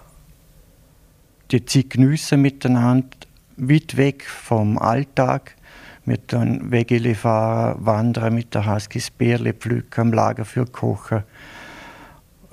die 1.50 1.64
Zeit 1.64 1.90
geniessen 1.90 2.42
miteinander 2.42 3.08
weit 3.68 3.96
weg 3.96 4.24
vom 4.24 4.78
Alltag. 4.78 5.56
Mit 6.04 6.32
dann 6.32 6.70
Wegele 6.70 7.14
fahren, 7.14 7.84
wandern 7.84 8.34
mit 8.34 8.54
der 8.54 8.66
Huskies, 8.66 9.10
Bärle 9.10 9.52
pflücken, 9.52 10.12
Lager 10.12 10.44
für 10.44 10.64
Kochen, 10.64 11.24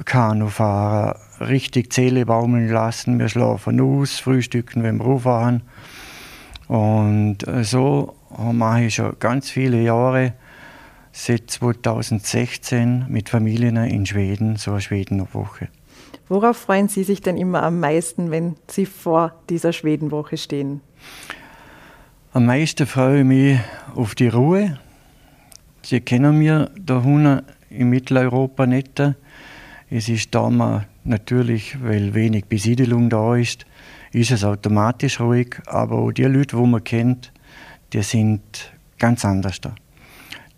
Kanu 0.05 0.47
fahren, 0.47 1.17
richtig 1.39 1.91
Zähle 1.93 2.25
baumeln 2.25 2.69
lassen. 2.69 3.19
Wir 3.19 3.29
schlafen 3.29 3.79
aus, 3.79 4.19
frühstücken, 4.19 4.83
wenn 4.83 4.97
wir 4.97 5.05
rauffahren. 5.05 5.63
Und 6.67 7.47
äh, 7.47 7.63
so 7.63 8.15
mache 8.37 8.83
ich 8.83 8.95
schon 8.95 9.15
ganz 9.19 9.49
viele 9.49 9.81
Jahre, 9.81 10.33
seit 11.11 11.49
2016, 11.49 13.05
mit 13.07 13.29
Familien 13.29 13.77
in 13.77 14.05
Schweden, 14.05 14.57
so 14.57 14.71
eine 14.71 14.81
Schwedenwoche. 14.81 15.69
Worauf 16.29 16.57
freuen 16.57 16.89
Sie 16.89 17.03
sich 17.03 17.21
denn 17.21 17.37
immer 17.37 17.63
am 17.63 17.79
meisten, 17.79 18.31
wenn 18.31 18.55
Sie 18.67 18.85
vor 18.85 19.33
dieser 19.49 19.73
Schwedenwoche 19.73 20.37
stehen? 20.37 20.81
Am 22.37 22.45
meisten 22.45 22.85
freue 22.85 23.21
ich 23.21 23.25
mich 23.25 23.59
auf 23.95 24.13
die 24.13 24.27
Ruhe. 24.27 24.77
Sie 25.81 26.01
kennen 26.01 26.39
wir 26.39 26.69
da 26.79 26.97
unten 26.99 27.41
in 27.71 27.89
Mitteleuropa 27.89 28.67
nicht. 28.67 29.01
Es 29.89 30.07
ist 30.07 30.35
da 30.35 30.85
natürlich, 31.03 31.81
weil 31.81 32.13
wenig 32.13 32.45
Besiedelung 32.45 33.09
da 33.09 33.35
ist, 33.35 33.65
ist 34.11 34.29
es 34.29 34.43
automatisch 34.43 35.19
ruhig. 35.19 35.55
Aber 35.65 35.97
auch 35.97 36.11
die 36.11 36.25
Leute, 36.25 36.57
die 36.57 36.67
man 36.67 36.83
kennt, 36.83 37.33
die 37.91 38.03
sind 38.03 38.71
ganz 38.99 39.25
anders 39.25 39.59
da. 39.59 39.73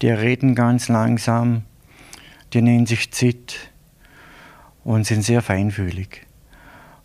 Die 0.02 0.10
reden 0.10 0.56
ganz 0.56 0.90
langsam, 0.90 1.62
die 2.52 2.62
nehmen 2.62 2.88
sich 2.88 3.10
Zeit 3.12 3.72
und 4.84 5.06
sind 5.06 5.24
sehr 5.24 5.42
feinfühlig. 5.42 6.28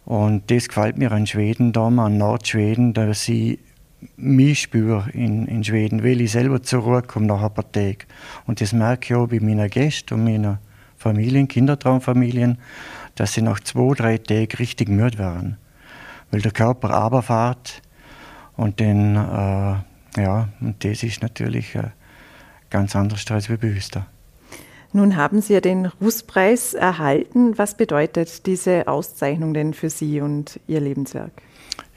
Und 0.05 0.51
das 0.51 0.67
gefällt 0.67 0.99
mir 0.99 1.13
an 1.13 1.29
Schweden, 1.29 1.73
da 1.73 1.87
an 1.87 2.19
Nordschweden, 2.19 2.93
dass 2.93 3.29
ich 3.29 3.61
mich 4.17 4.63
spüre 4.63 5.09
in, 5.13 5.47
in 5.47 5.65
Schweden, 5.65 6.03
weil 6.03 6.21
ich 6.21 6.33
selber 6.33 6.63
zur 6.63 6.83
Ruhe 6.83 7.03
komme 7.03 7.27
nach 7.27 7.43
ein 7.43 7.55
paar 7.55 7.71
Tagen. 7.71 8.05
Und 8.47 8.61
das 8.61 8.73
merke 8.73 9.15
ich 9.15 9.15
auch 9.15 9.29
bei 9.29 9.41
meinen 9.41 9.69
Gästen 9.71 10.15
und 10.15 10.25
meiner 10.25 10.61
Familien, 10.97 11.49
Kindertraumfamilien, 11.49 12.59
dass 13.15 13.35
sie 13.35 13.43
nach 13.43 13.61
zwei, 13.61 13.95
drei 13.95 14.19
Tagen 14.19 14.57
richtig 14.59 14.89
müde 14.89 15.19
werden. 15.19 15.57
Weil 16.31 16.41
der 16.41 16.53
Körper 16.53 16.91
runterfährt 16.91 17.83
und 18.57 18.81
dann, 18.81 19.17
äh, 19.17 20.23
ja, 20.23 20.49
und 20.61 20.85
das 20.85 21.03
ist 21.03 21.23
natürlich 21.23 21.75
äh, 21.75 21.91
ganz 22.71 22.97
anders 22.97 23.31
als 23.31 23.49
bei 23.49 23.57
da. 23.93 24.07
Nun 24.93 25.17
haben 25.17 25.41
Sie 25.41 25.55
ja 25.55 25.61
den 25.61 25.87
Rußpreis 25.87 26.75
erhalten. 26.75 27.59
Was 27.59 27.77
bedeutet 27.77 28.47
diese 28.47 28.87
Auszeichnung 28.87 29.53
denn 29.53 29.75
für 29.75 29.91
Sie 29.91 30.21
und 30.21 30.61
Ihr 30.69 30.81
Lebenswerk? 30.81 31.33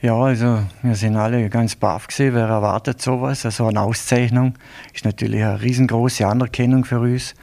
Ja, 0.00 0.14
also 0.14 0.60
wir 0.82 0.94
sind 0.94 1.16
alle 1.16 1.48
ganz 1.48 1.74
baff 1.74 2.06
gesehen. 2.06 2.34
Wer 2.34 2.46
erwartet 2.46 3.02
sowas? 3.02 3.44
Also 3.44 3.66
eine 3.66 3.80
Auszeichnung 3.80 4.54
ist 4.94 5.04
natürlich 5.04 5.42
eine 5.42 5.60
riesengroße 5.60 6.26
Anerkennung 6.26 6.84
für 6.84 7.00
uns. 7.00 7.34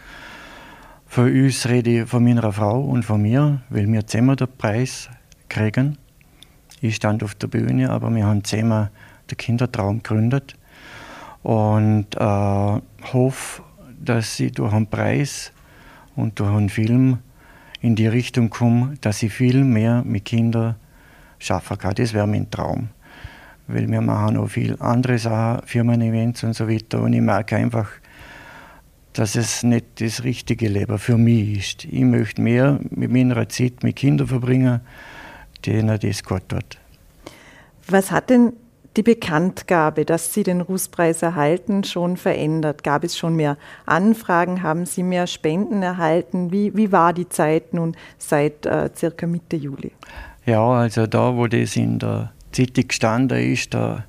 Für 1.05 1.23
uns 1.23 1.67
rede 1.67 2.01
ich 2.01 2.09
von 2.09 2.23
meiner 2.23 2.51
Frau 2.51 2.81
und 2.81 3.03
von 3.03 3.21
mir, 3.21 3.61
weil 3.69 3.91
wir 3.91 4.07
zusammen 4.07 4.37
den 4.37 4.47
Preis 4.57 5.09
kriegen. 5.49 5.97
Ich 6.81 6.95
stand 6.95 7.23
auf 7.23 7.35
der 7.35 7.47
Bühne, 7.47 7.89
aber 7.89 8.09
wir 8.13 8.25
haben 8.25 8.43
zusammen 8.43 8.89
den 9.29 9.37
Kindertraum 9.37 10.03
gegründet 10.03 10.55
und 11.43 12.07
äh, 12.15 12.19
hoffe, 13.13 13.63
dass 13.99 14.39
ich 14.39 14.53
durch 14.53 14.73
einen 14.73 14.87
Preis 14.87 15.51
und 16.15 16.39
durch 16.39 16.51
einen 16.51 16.69
Film 16.69 17.19
in 17.81 17.95
die 17.95 18.07
Richtung 18.07 18.49
komme, 18.49 18.95
dass 19.01 19.21
ich 19.23 19.33
viel 19.33 19.63
mehr 19.63 20.03
mit 20.05 20.25
Kindern 20.25 20.75
schaffen 21.39 21.77
kann. 21.77 21.95
Das 21.95 22.13
wäre 22.13 22.27
mein 22.27 22.49
Traum. 22.49 22.89
Weil 23.67 23.89
wir 23.89 24.01
machen 24.01 24.37
auch 24.37 24.47
viel 24.47 24.75
andere 24.79 25.17
Sachen, 25.17 25.65
Firmen-Events 25.65 26.43
und 26.43 26.53
so 26.53 26.69
weiter. 26.69 27.01
Und 27.01 27.13
ich 27.13 27.21
merke 27.21 27.55
einfach, 27.55 27.89
dass 29.13 29.35
es 29.35 29.63
nicht 29.63 30.01
das 30.01 30.23
richtige 30.23 30.67
Leben 30.67 30.99
für 30.99 31.17
mich 31.17 31.57
ist. 31.57 31.85
Ich 31.85 32.03
möchte 32.03 32.41
mehr 32.41 32.79
mit 32.89 33.11
meiner 33.11 33.47
Zeit 33.49 33.81
mit 33.83 33.95
Kindern 33.95 34.27
verbringen, 34.27 34.81
denen 35.65 35.99
das 35.99 36.23
gut 36.23 36.49
tut. 36.49 36.77
Was 37.87 38.11
hat 38.11 38.29
denn 38.29 38.53
die 38.97 39.03
Bekanntgabe, 39.03 40.05
dass 40.05 40.33
Sie 40.33 40.43
den 40.43 40.61
Rußpreis 40.61 41.21
erhalten, 41.21 41.83
schon 41.83 42.17
verändert? 42.17 42.83
Gab 42.83 43.03
es 43.03 43.17
schon 43.17 43.35
mehr 43.35 43.57
Anfragen? 43.85 44.63
Haben 44.63 44.85
Sie 44.85 45.03
mehr 45.03 45.27
Spenden 45.27 45.81
erhalten? 45.81 46.51
Wie, 46.51 46.75
wie 46.75 46.91
war 46.91 47.13
die 47.13 47.29
Zeit 47.29 47.73
nun 47.73 47.95
seit 48.17 48.65
äh, 48.65 48.89
circa 48.95 49.27
Mitte 49.27 49.55
Juli? 49.55 49.91
Ja, 50.45 50.63
also 50.63 51.07
da, 51.07 51.35
wo 51.35 51.47
das 51.47 51.75
in 51.75 51.97
der 51.97 52.31
Zeitung 52.51 52.87
gestanden 52.87 53.39
ist, 53.51 53.73
da 53.73 54.05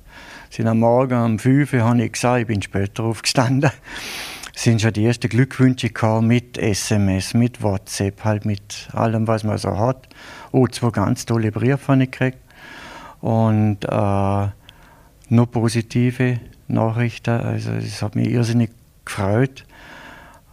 sind 0.51 0.67
am 0.67 0.79
Morgen 0.79 1.19
um 1.19 1.39
5 1.39 1.73
Uhr, 1.73 1.81
habe 1.81 2.03
ich 2.03 2.11
gesagt, 2.11 2.41
ich 2.41 2.47
bin 2.47 2.61
später 2.61 3.05
aufgestanden, 3.05 3.71
sind 4.55 4.79
schon 4.79 4.93
die 4.93 5.03
ersten 5.03 5.29
Glückwünsche 5.29 5.87
gekommen 5.87 6.27
mit 6.27 6.59
SMS, 6.59 7.33
mit 7.33 7.63
WhatsApp, 7.63 8.23
halt 8.23 8.45
mit 8.45 8.87
allem, 8.93 9.27
was 9.27 9.43
man 9.43 9.57
so 9.57 9.79
hat. 9.79 10.09
Oh, 10.51 10.67
zwei 10.67 10.91
ganz 10.91 11.25
tolle 11.25 11.51
Briefe 11.51 11.87
habe 11.87 12.03
ich 12.03 12.11
gekriegt. 12.11 12.37
Und 13.19 13.83
äh, 13.85 14.47
nur 15.29 15.51
positive 15.51 16.39
Nachrichten. 16.67 17.31
Also 17.41 17.71
das 17.71 18.03
hat 18.03 18.15
mich 18.15 18.29
irrsinnig 18.29 18.69
gefreut. 19.05 19.65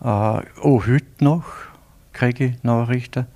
Äh, 0.00 0.06
auch 0.06 0.42
heute 0.62 1.04
noch 1.20 1.44
kriege 2.14 2.44
ich 2.46 2.62
Nachrichten. 2.62 3.26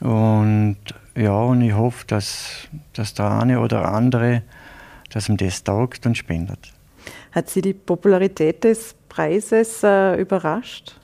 Und 0.00 0.76
ja, 1.16 1.36
und 1.36 1.62
ich 1.62 1.74
hoffe, 1.74 2.06
dass, 2.06 2.68
dass 2.92 3.14
der 3.14 3.30
eine 3.30 3.60
oder 3.60 3.92
andere, 3.92 4.42
dass 5.10 5.28
ihm 5.28 5.36
das 5.36 5.62
taugt 5.62 6.06
und 6.06 6.16
spendet. 6.16 6.72
Hat 7.32 7.50
Sie 7.50 7.62
die 7.62 7.74
Popularität 7.74 8.64
des 8.64 8.94
Preises 9.08 9.82
äh, 9.82 10.20
überrascht? 10.20 10.96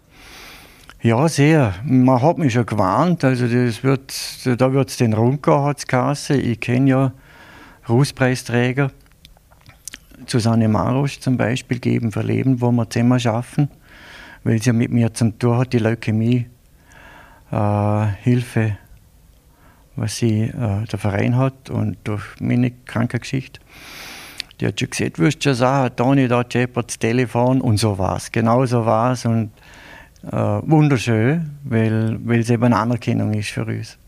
Ja, 1.02 1.28
sehr. 1.28 1.74
Man 1.84 2.20
hat 2.20 2.38
mich 2.38 2.52
schon 2.52 2.66
gewarnt. 2.66 3.24
Also 3.24 3.46
das 3.46 3.82
wird, 3.82 4.12
da 4.44 4.72
wird 4.72 4.90
es 4.90 4.96
den 4.98 5.14
runter, 5.14 5.64
hat 5.64 5.84
es 6.12 6.30
Ich 6.30 6.60
kenne 6.60 6.90
ja 6.90 7.12
Rußpreisträger 7.88 8.90
Susanne 10.26 10.68
Marosch 10.68 11.18
zum 11.20 11.36
Beispiel 11.36 11.78
geben 11.78 12.12
für 12.12 12.22
Leben, 12.22 12.60
wo 12.60 12.70
wir 12.70 12.88
zusammen 12.88 13.18
schaffen, 13.18 13.70
weil 14.44 14.60
sie 14.60 14.72
mit 14.72 14.90
mir 14.90 15.12
zum 15.14 15.38
Tour 15.38 15.58
hat, 15.58 15.72
die 15.72 15.78
Leukämie 15.78 16.46
äh, 17.50 18.06
Hilfe, 18.22 18.76
was 20.00 20.16
sie 20.16 20.44
äh, 20.44 20.84
der 20.90 20.98
Verein 20.98 21.36
hat 21.36 21.68
und 21.68 21.98
durch 22.04 22.24
meine 22.40 22.70
Krankengeschichte. 22.70 23.60
Die 24.58 24.66
hat 24.66 24.80
schon 24.80 24.90
gesagt, 24.90 25.18
wirst 25.18 25.38
du 25.40 25.50
schon 25.50 25.54
sagen, 25.54 25.94
Toni, 25.94 26.26
da 26.26 26.42
scheppert 26.50 26.88
das 26.88 26.98
Telefon 26.98 27.60
und 27.60 27.76
so 27.76 27.98
war 27.98 28.16
es. 28.16 28.32
Genau 28.32 28.64
so 28.64 28.84
war 28.86 29.12
es 29.12 29.26
und 29.26 29.50
äh, 30.24 30.36
wunderschön, 30.36 31.50
weil, 31.64 32.18
weil 32.24 32.40
es 32.40 32.50
eben 32.50 32.64
eine 32.64 32.76
Anerkennung 32.76 33.34
ist 33.34 33.50
für 33.50 33.64
uns. 33.64 33.98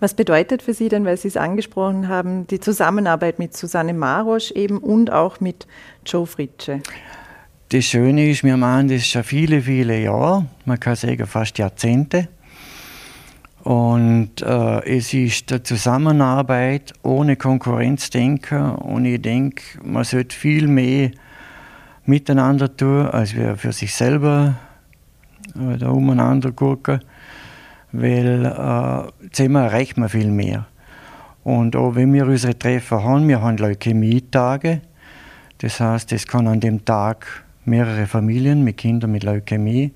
Was 0.00 0.14
bedeutet 0.14 0.62
für 0.62 0.74
Sie 0.74 0.88
denn, 0.88 1.04
weil 1.04 1.16
Sie 1.16 1.28
es 1.28 1.36
angesprochen 1.36 2.08
haben, 2.08 2.48
die 2.48 2.58
Zusammenarbeit 2.58 3.38
mit 3.38 3.56
Susanne 3.56 3.94
Marosch 3.94 4.50
eben 4.50 4.78
und 4.78 5.12
auch 5.12 5.38
mit 5.38 5.68
Joe 6.04 6.26
Fritsche? 6.26 6.80
Das 7.68 7.84
Schöne 7.84 8.28
ist, 8.28 8.42
wir 8.42 8.56
machen 8.56 8.88
das 8.88 9.06
schon 9.06 9.22
viele, 9.22 9.62
viele 9.62 10.00
Jahre, 10.00 10.46
man 10.64 10.80
kann 10.80 10.96
sagen 10.96 11.26
fast 11.26 11.58
Jahrzehnte. 11.58 12.28
Und 13.62 14.42
äh, 14.42 14.96
es 14.98 15.14
ist 15.14 15.52
eine 15.52 15.62
Zusammenarbeit 15.62 16.92
ohne 17.02 17.36
Konkurrenzdenken 17.36 18.72
und 18.74 19.04
ich 19.04 19.22
denke, 19.22 19.62
man 19.84 20.04
sollte 20.04 20.34
viel 20.34 20.66
mehr 20.66 21.12
miteinander 22.04 22.76
tun, 22.76 23.06
als 23.06 23.36
wir 23.36 23.56
für 23.56 23.72
sich 23.72 23.94
selber 23.94 24.56
äh, 25.54 25.78
da 25.78 25.90
umeinander 25.90 26.50
gucken 26.50 27.00
weil 27.92 28.46
äh, 28.46 29.28
zehnmal 29.30 29.64
erreicht 29.64 29.96
man 29.98 30.08
viel 30.08 30.30
mehr. 30.30 30.66
Und 31.44 31.76
auch 31.76 31.94
wenn 31.94 32.12
wir 32.12 32.26
unsere 32.26 32.58
Treffer 32.58 33.04
haben, 33.04 33.28
wir 33.28 33.42
haben 33.42 33.58
Leukämie-Tage, 33.58 34.80
das 35.58 35.78
heißt, 35.78 36.12
es 36.12 36.26
kann 36.26 36.48
an 36.48 36.60
dem 36.60 36.84
Tag 36.84 37.44
mehrere 37.64 38.06
Familien 38.06 38.64
mit 38.64 38.78
Kindern 38.78 39.12
mit 39.12 39.22
Leukämie. 39.22 39.92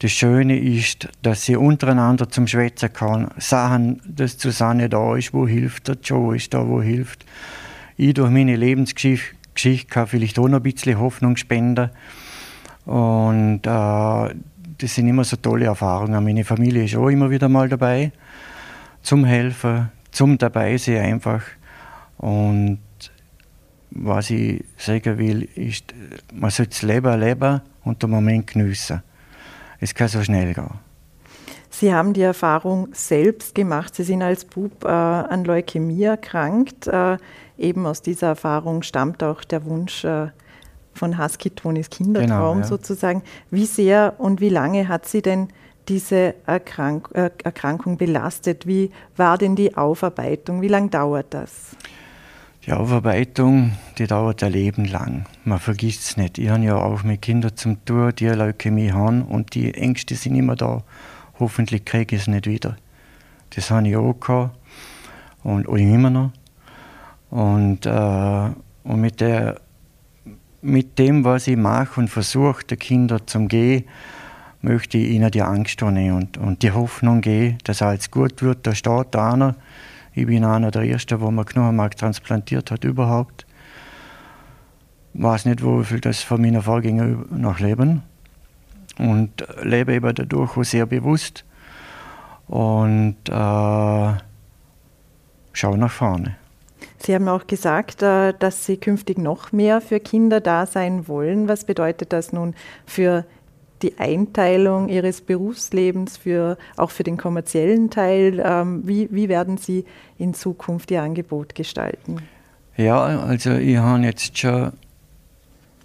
Das 0.00 0.12
Schöne 0.12 0.58
ist, 0.58 1.10
dass 1.20 1.44
sie 1.44 1.56
untereinander 1.56 2.30
zum 2.30 2.46
Schwätzen 2.46 2.90
kann, 2.90 3.32
sagen, 3.36 4.00
dass 4.06 4.40
Susanne 4.40 4.88
da 4.88 5.14
ist, 5.14 5.34
wo 5.34 5.46
hilft, 5.46 5.88
der 5.88 5.96
Joe 6.02 6.36
ist 6.36 6.54
da, 6.54 6.66
wo 6.66 6.80
hilft. 6.80 7.26
Ich 7.98 8.14
durch 8.14 8.30
meine 8.30 8.56
Lebensgeschichte 8.56 9.84
kann 9.90 10.06
vielleicht 10.06 10.38
auch 10.38 10.48
noch 10.48 10.60
ein 10.60 10.62
bisschen 10.62 10.98
Hoffnung 10.98 11.36
spenden. 11.36 11.90
Und 12.86 13.60
äh, 13.66 14.34
das 14.78 14.94
sind 14.94 15.06
immer 15.06 15.24
so 15.24 15.36
tolle 15.36 15.66
Erfahrungen. 15.66 16.24
Meine 16.24 16.44
Familie 16.44 16.84
ist 16.84 16.96
auch 16.96 17.08
immer 17.08 17.28
wieder 17.28 17.50
mal 17.50 17.68
dabei, 17.68 18.10
zum 19.02 19.26
Helfen, 19.26 19.90
zum 20.12 20.38
dabei 20.38 20.78
sein 20.78 20.96
einfach. 20.96 21.42
Und 22.16 22.78
was 23.90 24.30
ich 24.30 24.64
sagen 24.78 25.18
will, 25.18 25.42
ist, 25.56 25.92
man 26.32 26.48
sollte 26.48 26.70
das 26.70 26.82
Leben 26.82 27.06
erleben 27.06 27.60
und 27.84 28.02
den 28.02 28.08
Moment 28.08 28.46
geniessen. 28.46 29.02
Es 29.80 29.94
kann 29.94 30.08
so 30.08 30.22
schnell 30.22 30.54
gehen. 30.54 30.70
Sie 31.70 31.94
haben 31.94 32.12
die 32.12 32.22
Erfahrung 32.22 32.88
selbst 32.92 33.54
gemacht. 33.54 33.94
Sie 33.94 34.02
sind 34.02 34.22
als 34.22 34.44
Bub 34.44 34.84
äh, 34.84 34.88
an 34.88 35.44
Leukämie 35.44 36.02
erkrankt. 36.02 36.86
Äh, 36.86 37.16
eben 37.56 37.86
aus 37.86 38.02
dieser 38.02 38.28
Erfahrung 38.28 38.82
stammt 38.82 39.22
auch 39.22 39.44
der 39.44 39.64
Wunsch, 39.64 40.04
äh, 40.04 40.28
von 40.92 41.18
Husky 41.18 41.50
Tonis 41.50 41.88
Kindertraum 41.88 42.28
genau, 42.28 42.58
ja. 42.58 42.64
sozusagen. 42.64 43.22
Wie 43.50 43.66
sehr 43.66 44.14
und 44.18 44.40
wie 44.40 44.48
lange 44.48 44.88
hat 44.88 45.06
sie 45.06 45.22
denn 45.22 45.48
diese 45.88 46.34
Erkrank 46.46 47.08
äh, 47.14 47.30
Erkrankung 47.42 47.96
belastet? 47.96 48.66
Wie 48.66 48.90
war 49.16 49.38
denn 49.38 49.56
die 49.56 49.76
Aufarbeitung? 49.76 50.60
Wie 50.60 50.68
lange 50.68 50.88
dauert 50.88 51.26
das? 51.30 51.76
Die 52.66 52.72
Aufarbeitung, 52.72 53.72
die 53.96 54.06
dauert 54.06 54.42
ein 54.42 54.52
Leben 54.52 54.84
lang. 54.84 55.24
Man 55.44 55.58
vergisst 55.58 56.02
es 56.02 56.16
nicht. 56.18 56.36
Ich 56.36 56.50
habe 56.50 56.62
ja 56.62 56.76
auch 56.76 57.02
mit 57.02 57.22
Kindern 57.22 57.56
zum 57.56 57.82
Tour, 57.86 58.12
die 58.12 58.26
eine 58.26 58.36
Leukämie 58.36 58.92
haben 58.92 59.22
und 59.22 59.54
die 59.54 59.72
Ängste 59.72 60.14
sind 60.14 60.34
immer 60.34 60.56
da. 60.56 60.82
Hoffentlich 61.38 61.86
kriege 61.86 62.16
ich 62.16 62.22
es 62.22 62.28
nicht 62.28 62.46
wieder. 62.46 62.76
Das 63.50 63.70
habe 63.70 63.88
ich 63.88 63.96
auch 63.96 64.12
gehabt 64.12 64.58
und 65.42 65.68
auch 65.68 65.76
immer 65.76 66.10
noch. 66.10 66.32
Und, 67.30 67.86
äh, 67.86 68.50
und 68.84 69.00
mit 69.00 69.20
der 69.20 69.60
mit 70.62 70.98
dem, 70.98 71.24
was 71.24 71.46
ich 71.46 71.56
mache 71.56 72.00
und 72.00 72.08
versuche, 72.08 72.64
den 72.64 72.78
Kindern 72.78 73.26
zu 73.26 73.46
gehen, 73.46 73.84
möchte 74.60 74.98
ich 74.98 75.10
ihnen 75.10 75.30
die 75.30 75.42
Angst 75.42 75.80
nehmen 75.80 76.16
und, 76.16 76.36
und 76.36 76.62
die 76.62 76.72
Hoffnung 76.72 77.22
geben, 77.22 77.56
dass 77.64 77.80
alles 77.80 78.10
gut 78.10 78.42
wird. 78.42 78.66
Da 78.66 78.74
steht 78.74 79.16
einer, 79.16 79.54
ich 80.12 80.26
bin 80.26 80.44
einer 80.44 80.70
der 80.70 80.82
Ersten, 80.82 81.20
wo 81.20 81.30
man 81.30 81.44
Knochenmark 81.44 81.96
transplantiert 81.96 82.70
hat 82.70 82.84
überhaupt. 82.84 83.46
Ich 85.14 85.22
weiß 85.22 85.46
nicht, 85.46 85.64
wie 85.64 85.84
viel 85.84 86.00
das 86.00 86.22
von 86.22 86.40
meinen 86.40 86.62
Vorgängern 86.62 87.26
noch 87.30 87.58
leben. 87.58 88.02
Und 88.98 89.46
lebe 89.62 89.94
eben 89.94 90.14
dadurch 90.14 90.56
auch 90.56 90.64
sehr 90.64 90.86
bewusst 90.86 91.44
und 92.48 93.16
äh, 93.28 94.12
schaue 95.52 95.78
nach 95.78 95.90
vorne. 95.90 96.36
Sie 96.98 97.14
haben 97.14 97.28
auch 97.28 97.46
gesagt, 97.46 98.02
äh, 98.02 98.34
dass 98.38 98.66
Sie 98.66 98.76
künftig 98.76 99.16
noch 99.16 99.52
mehr 99.52 99.80
für 99.80 100.00
Kinder 100.00 100.40
da 100.40 100.66
sein 100.66 101.08
wollen. 101.08 101.48
Was 101.48 101.64
bedeutet 101.64 102.12
das 102.12 102.32
nun 102.32 102.54
für 102.84 103.24
die 103.82 103.98
Einteilung 103.98 104.88
Ihres 104.88 105.20
Berufslebens, 105.20 106.16
für, 106.16 106.58
auch 106.76 106.90
für 106.90 107.02
den 107.02 107.16
kommerziellen 107.16 107.90
Teil? 107.90 108.42
Ähm, 108.44 108.82
wie, 108.86 109.08
wie 109.10 109.28
werden 109.28 109.56
Sie 109.56 109.84
in 110.18 110.34
Zukunft 110.34 110.90
Ihr 110.90 111.02
Angebot 111.02 111.54
gestalten? 111.54 112.16
Ja, 112.76 113.04
also 113.04 113.52
ich 113.52 113.76
habe 113.76 114.02
jetzt 114.04 114.38
schon 114.38 114.72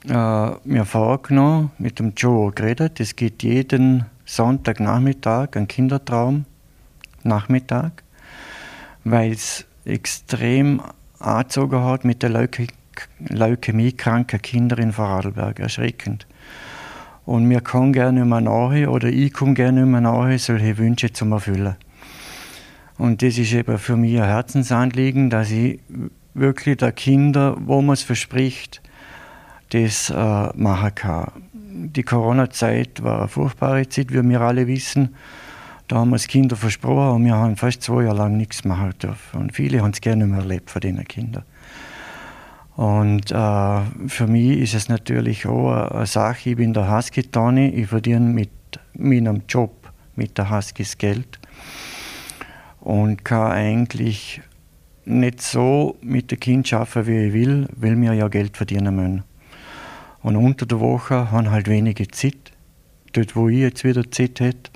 äh, 0.09 0.51
mir 0.63 0.85
vorgenommen, 0.85 1.71
mit 1.77 1.99
dem 1.99 2.13
Joe 2.15 2.51
geredet. 2.51 2.99
Es 2.99 3.15
geht 3.15 3.43
jeden 3.43 4.05
Sonntagnachmittag 4.25 5.55
ein 5.55 5.67
Kindertraum 5.67 6.45
Nachmittag, 7.23 8.03
weil 9.03 9.31
es 9.31 9.65
extrem 9.83 10.81
angezogen 11.19 11.83
hat 11.83 12.05
mit 12.05 12.21
der 12.23 12.29
Leuke 12.29 12.67
Leukämie-kranken 13.27 14.41
Kinder 14.41 14.77
in 14.79 14.93
Vorarlberg. 14.93 15.59
Erschreckend. 15.59 16.25
Und 17.25 17.45
mir 17.45 17.61
kann 17.61 17.91
gerne 17.91 18.21
immer 18.21 18.41
nahe 18.41 18.89
oder 18.89 19.07
ich 19.07 19.33
kann 19.33 19.55
gerne 19.55 19.81
immer 19.81 20.01
nahe, 20.01 20.37
solche 20.37 20.77
Wünsche 20.77 21.11
zu 21.11 21.25
erfüllen. 21.25 21.75
Und 22.97 23.21
das 23.21 23.37
ist 23.37 23.53
eben 23.53 23.77
für 23.77 23.97
mich 23.97 24.17
ein 24.17 24.27
Herzensanliegen, 24.27 25.29
dass 25.29 25.51
ich 25.51 25.79
wirklich 26.33 26.77
der 26.77 26.91
Kinder, 26.91 27.57
wo 27.59 27.81
man 27.81 27.93
es 27.93 28.03
verspricht, 28.03 28.81
das 29.69 30.09
äh, 30.09 30.49
machen 30.55 30.95
kann. 30.95 31.31
Die 31.53 32.03
Corona-Zeit 32.03 33.03
war 33.03 33.19
eine 33.19 33.27
furchtbare 33.27 33.89
Zeit, 33.89 34.13
wie 34.13 34.21
wir 34.29 34.41
alle 34.41 34.67
wissen. 34.67 35.15
Da 35.87 35.97
haben 35.97 36.11
wir 36.11 36.15
es 36.15 36.27
Kinder 36.27 36.55
versprochen 36.55 37.15
und 37.15 37.25
wir 37.25 37.35
haben 37.35 37.57
fast 37.57 37.83
zwei 37.83 38.03
Jahre 38.03 38.17
lang 38.17 38.37
nichts 38.37 38.63
machen 38.63 38.93
dürfen. 39.01 39.41
Und 39.41 39.53
viele 39.53 39.81
haben 39.81 39.91
es 39.91 40.01
gerne 40.01 40.25
mehr 40.25 40.39
erlebt 40.39 40.69
von 40.69 40.79
diesen 40.79 41.03
Kindern. 41.05 41.43
Und 42.75 43.31
äh, 43.31 43.81
für 44.07 44.27
mich 44.27 44.59
ist 44.59 44.73
es 44.73 44.89
natürlich 44.89 45.45
auch 45.45 45.91
eine 45.91 46.05
Sache, 46.05 46.49
ich 46.51 46.55
bin 46.57 46.73
der 46.73 46.91
Husky-Tani, 46.93 47.69
ich 47.69 47.87
verdiene 47.87 48.25
mit 48.25 48.49
meinem 48.93 49.43
Job, 49.47 49.91
mit 50.15 50.37
der 50.37 50.49
Huskies 50.49 50.97
Geld 50.97 51.39
und 52.81 53.23
kann 53.23 53.51
eigentlich 53.51 54.41
nicht 55.05 55.41
so 55.41 55.97
mit 56.01 56.31
dem 56.31 56.39
Kind 56.39 56.73
arbeiten, 56.73 57.07
wie 57.07 57.27
ich 57.27 57.33
will, 57.33 57.67
weil 57.75 57.99
wir 57.99 58.13
ja 58.13 58.27
Geld 58.27 58.57
verdienen 58.57 58.95
müssen. 58.95 59.23
Und 60.21 60.35
unter 60.35 60.65
der 60.65 60.79
Woche 60.79 61.31
haben 61.31 61.51
halt 61.51 61.69
wenige 61.69 62.07
Zeit. 62.07 62.51
Dort, 63.13 63.35
wo 63.35 63.47
ich 63.47 63.59
jetzt 63.59 63.83
wieder 63.83 64.09
Zeit 64.11 64.39
hätte, 64.39 64.71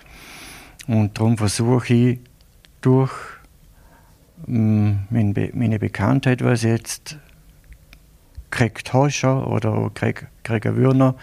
und 0.87 1.17
darum 1.17 1.37
versuche 1.37 1.93
ich 1.93 2.19
durch 2.81 3.11
mm, 4.47 4.91
meine 5.09 5.79
Bekanntheit, 5.79 6.43
was 6.43 6.63
jetzt 6.63 7.17
kriegt 8.51 8.93
Hoscher 8.93 9.47
oder 9.47 9.91
kriegt 9.93 10.27
krieg 10.43 10.65
Würner 10.65 11.15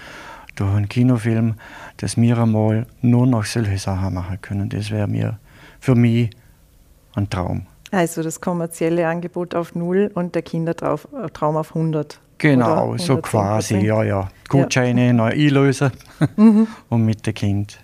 durch 0.56 0.74
einen 0.74 0.88
Kinofilm, 0.88 1.54
dass 1.98 2.16
wir 2.16 2.38
einmal 2.38 2.86
nur 3.02 3.26
noch 3.26 3.44
solche 3.44 3.78
Sachen 3.78 4.14
machen 4.14 4.40
können. 4.40 4.68
Das 4.68 4.90
wäre 4.90 5.06
mir 5.06 5.38
für 5.80 5.94
mich 5.94 6.30
ein 7.14 7.28
Traum. 7.30 7.66
Also 7.90 8.22
das 8.22 8.40
kommerzielle 8.40 9.06
Angebot 9.06 9.54
auf 9.54 9.74
Null 9.74 10.10
und 10.14 10.34
der 10.34 10.42
Kindertraum 10.42 11.56
auf 11.56 11.74
100. 11.74 12.20
Genau, 12.38 12.96
so 12.98 13.16
quasi, 13.18 13.78
ja, 13.78 14.02
ja. 14.02 14.28
Gutscheine 14.48 15.06
ja. 15.06 15.12
neu 15.12 15.30
einlösen 15.30 15.90
mhm. 16.36 16.66
und 16.90 17.04
mit 17.04 17.26
dem 17.26 17.34
Kind. 17.34 17.78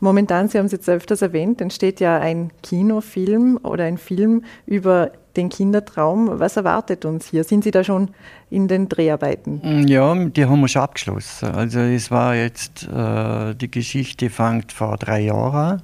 Momentan, 0.00 0.48
Sie 0.48 0.58
haben 0.58 0.66
es 0.66 0.72
jetzt 0.72 0.88
öfters 0.88 1.22
erwähnt, 1.22 1.60
entsteht 1.60 2.00
ja 2.00 2.18
ein 2.18 2.50
Kinofilm 2.62 3.58
oder 3.62 3.84
ein 3.84 3.98
Film 3.98 4.44
über 4.66 5.10
den 5.36 5.48
Kindertraum. 5.48 6.38
Was 6.38 6.56
erwartet 6.56 7.04
uns 7.04 7.26
hier? 7.26 7.44
Sind 7.44 7.64
Sie 7.64 7.70
da 7.70 7.82
schon 7.82 8.10
in 8.50 8.68
den 8.68 8.88
Dreharbeiten? 8.88 9.60
Mm, 9.62 9.88
ja, 9.88 10.14
die 10.14 10.44
haben 10.44 10.60
wir 10.60 10.68
schon 10.68 10.82
abgeschlossen. 10.82 11.50
Also 11.50 11.80
es 11.80 12.10
war 12.10 12.34
jetzt, 12.34 12.86
äh, 12.86 13.54
die 13.54 13.70
Geschichte 13.70 14.30
fängt 14.30 14.72
vor 14.72 14.96
drei 14.96 15.20
Jahren 15.20 15.54
an. 15.54 15.82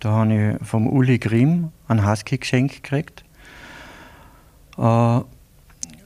Da 0.00 0.10
habe 0.10 0.56
ich 0.60 0.66
vom 0.66 0.88
Uli 0.88 1.18
Grimm 1.18 1.72
ein 1.88 2.08
Husky 2.08 2.38
geschenkt 2.38 2.82
gekriegt. 2.82 3.24
Äh, 4.78 5.20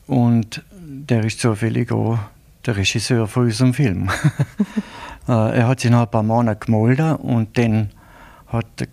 und 0.06 0.64
der 0.72 1.24
ist 1.24 1.40
zufällig 1.40 1.92
auch 1.92 2.18
der 2.66 2.76
Regisseur 2.76 3.26
von 3.26 3.44
unserem 3.44 3.74
Film. 3.74 4.10
Äh, 5.28 5.58
er 5.58 5.68
hat 5.68 5.80
sich 5.80 5.90
nach 5.90 6.02
ein 6.02 6.10
paar 6.10 6.22
Monaten 6.22 6.60
gemeldet 6.66 7.20
und 7.20 7.56
dann 7.56 7.90
hat 8.48 8.66
er 8.78 8.88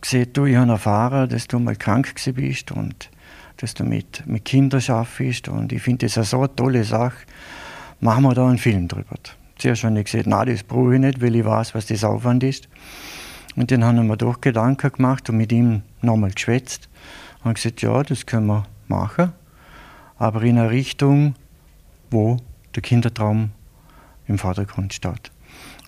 gesehen, 0.00 0.32
du, 0.32 0.46
ich 0.46 0.56
habe 0.56 0.72
erfahren, 0.72 1.28
dass 1.28 1.48
du 1.48 1.58
mal 1.58 1.76
krank 1.76 2.14
bist 2.34 2.72
und 2.72 3.10
dass 3.58 3.74
du 3.74 3.84
mit, 3.84 4.26
mit 4.26 4.44
Kindern 4.44 4.82
arbeitest 4.88 5.48
und 5.48 5.72
ich 5.72 5.82
finde 5.82 6.06
das 6.06 6.16
eine 6.16 6.24
so 6.24 6.38
eine 6.38 6.54
tolle 6.54 6.84
Sache. 6.84 7.26
Machen 8.00 8.24
wir 8.24 8.34
da 8.34 8.48
einen 8.48 8.58
Film 8.58 8.88
drüber. 8.88 9.16
Zuerst 9.58 9.84
habe 9.84 9.98
ich 9.98 10.06
gesagt, 10.06 10.26
nein, 10.26 10.48
das 10.48 10.64
brauche 10.64 10.94
ich 10.94 11.00
nicht, 11.00 11.22
weil 11.22 11.36
ich 11.36 11.44
weiß, 11.44 11.74
was 11.74 11.86
das 11.86 12.02
Aufwand 12.02 12.42
ist. 12.42 12.68
Und 13.54 13.70
dann 13.70 13.84
haben 13.84 14.06
wir 14.06 14.16
doch 14.16 14.40
Gedanken 14.40 14.90
gemacht 14.90 15.28
und 15.30 15.36
mit 15.36 15.52
ihm 15.52 15.82
nochmal 16.00 16.30
geschwätzt 16.30 16.88
und 17.44 17.54
gesagt, 17.54 17.82
ja, 17.82 18.02
das 18.02 18.26
können 18.26 18.46
wir 18.46 18.64
machen, 18.88 19.32
aber 20.18 20.42
in 20.42 20.58
eine 20.58 20.70
Richtung, 20.70 21.34
wo 22.10 22.38
der 22.74 22.82
Kindertraum 22.82 23.50
im 24.26 24.38
Vordergrund 24.38 24.94
steht. 24.94 25.30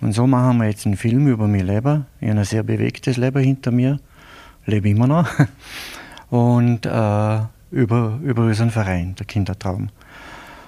Und 0.04 0.12
so 0.12 0.26
machen 0.26 0.58
wir 0.58 0.66
jetzt 0.66 0.84
einen 0.84 0.98
Film 0.98 1.28
über 1.28 1.48
mein 1.48 1.66
Leben. 1.66 2.04
Ich 2.20 2.28
habe 2.28 2.38
ein 2.38 2.44
sehr 2.44 2.62
bewegtes 2.62 3.16
Leben 3.16 3.42
hinter 3.42 3.70
mir, 3.70 3.98
lebe 4.66 4.90
immer 4.90 5.06
noch. 5.06 5.26
Und 6.28 6.84
äh, 6.84 7.38
über, 7.70 8.18
über 8.22 8.42
unseren 8.42 8.70
Verein, 8.70 9.14
der 9.14 9.24
Kindertraum. 9.24 9.88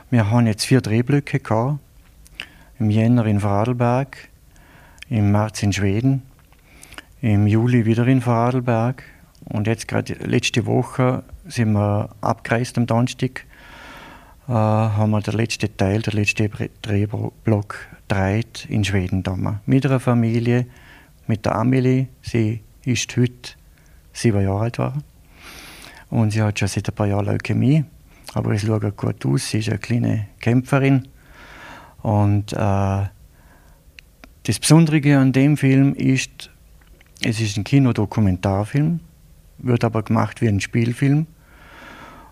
Wir 0.09 0.31
haben 0.31 0.47
jetzt 0.47 0.65
vier 0.65 0.81
Drehblöcke 0.81 1.41
gehabt. 1.41 1.81
Im 2.79 2.89
Jänner 2.89 3.27
in 3.27 3.41
Vorarlberg, 3.41 4.17
im 5.11 5.33
März 5.33 5.63
in 5.63 5.75
Schweden, 5.75 6.23
im 7.21 7.47
Juli 7.47 7.85
wieder 7.85 8.07
in 8.07 8.23
Vorarlberg. 8.23 9.03
Und 9.45 9.67
jetzt 9.67 9.87
gerade 9.87 10.15
letzte 10.15 10.65
Woche 10.65 11.25
sind 11.45 11.73
wir 11.73 12.09
abgereist 12.23 12.79
am 12.79 12.87
Donnerstag, 12.87 13.45
haben 14.55 15.11
wir 15.11 15.21
den 15.21 15.35
letzten 15.35 15.77
Teil, 15.77 16.03
der 16.03 16.13
letzte 16.13 16.49
Drehblock 16.83 17.77
dreht 18.09 18.67
in 18.69 18.85
Schweden 18.85 19.23
damals. 19.23 19.59
Mit 19.67 19.85
einer 19.85 20.01
Familie, 20.01 20.67
mit 21.27 21.45
der 21.45 21.57
Amelie. 21.57 22.07
Sie 22.23 22.61
ist 22.85 23.17
heute 23.17 23.53
sieben 24.13 24.43
Jahre 24.43 24.61
alt 24.61 24.77
geworden. 24.77 25.03
Und 26.11 26.31
sie 26.31 26.43
hat 26.43 26.59
schon 26.59 26.69
seit 26.69 26.89
ein 26.89 26.95
paar 26.95 27.09
Jahren 27.09 27.27
Leukämie. 27.27 27.85
Aber 28.35 28.53
es 28.53 28.63
schaut 28.63 28.97
gut 28.97 29.27
aus. 29.27 29.51
Sie 29.51 29.59
ist 29.59 29.69
eine 29.69 29.79
kleine 29.79 30.29
Kämpferin. 30.41 31.09
Und 32.03 32.53
äh, 32.53 33.07
das 34.45 34.61
Besondere 34.61 35.19
an 35.19 35.33
dem 35.33 35.57
Film 35.57 35.95
ist, 35.95 36.51
es 37.25 37.41
ist 37.41 37.57
ein 37.57 37.65
Kinodokumentarfilm, 37.65 39.01
wird 39.59 39.83
aber 39.83 40.05
gemacht 40.05 40.41
wie 40.41 40.49
ein 40.49 40.61
Spielfilm. 40.61 41.27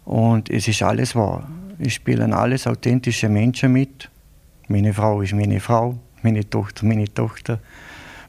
Und 0.05 0.51
es 0.51 0.69
ist 0.69 0.83
alles 0.83 1.17
wahr. 1.17 1.49
Es 1.79 1.95
spielen 1.95 2.33
alles 2.33 2.67
authentische 2.67 3.29
Menschen 3.29 3.73
mit. 3.73 4.11
Meine 4.69 4.95
Frau 4.95 5.23
ist 5.23 5.33
meine 5.33 5.61
Frau, 5.61 5.99
meine 6.23 6.49
Tochter, 6.49 6.87
meine 6.87 7.13
Tochter. 7.13 7.59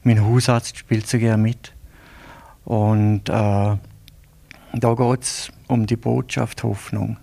Mein 0.02 0.24
Hausarzt 0.24 0.76
spielt 0.76 1.06
sogar 1.06 1.36
mit. 1.36 1.72
Und 2.64 3.28
äh, 3.28 3.32
da 3.32 3.78
geht 4.94 5.22
es 5.22 5.52
um 5.68 5.86
die 5.86 5.96
Botschaft 5.96 6.62
Hoffnung. 6.62 7.16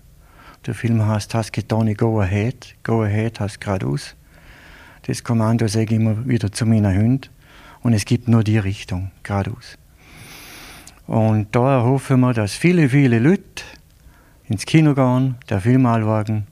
Der 0.66 0.74
Film 0.74 1.06
heißt 1.06 1.34
Hasketoni 1.34 1.94
Go 1.94 2.22
Ahead. 2.22 2.76
Go 2.84 3.04
Ahead 3.04 3.40
heißt 3.40 3.60
geradeaus. 3.60 4.16
Das 5.06 5.24
Kommando 5.24 5.68
sage 5.68 5.96
ich 5.96 6.00
immer 6.00 6.26
wieder 6.26 6.52
zu 6.52 6.66
meinen 6.66 6.96
Hunden. 6.98 7.30
Und 7.82 7.94
es 7.94 8.06
gibt 8.06 8.30
nur 8.30 8.46
die 8.46 8.58
Richtung, 8.58 9.12
geradeaus. 9.24 9.78
Und 11.06 11.54
da 11.54 11.80
erhoffen 11.80 12.22
wir, 12.22 12.34
dass 12.34 12.54
viele, 12.54 12.88
viele 12.88 13.20
Leute 13.20 13.64
ins 14.50 14.66
Kino 14.66 14.94
gehen, 14.94 15.36
der 15.50 15.62
Film 15.62 15.86
anschauen 15.86 16.48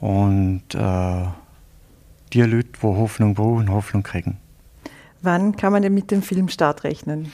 und 0.00 0.62
äh, 0.74 1.24
die 2.32 2.42
Leute, 2.42 2.68
die 2.80 2.86
Hoffnung 2.86 3.34
brauchen, 3.34 3.70
Hoffnung 3.70 4.02
kriegen. 4.02 4.38
Wann 5.22 5.56
kann 5.56 5.72
man 5.72 5.82
denn 5.82 5.94
mit 5.94 6.10
dem 6.10 6.22
Filmstart 6.22 6.84
rechnen? 6.84 7.32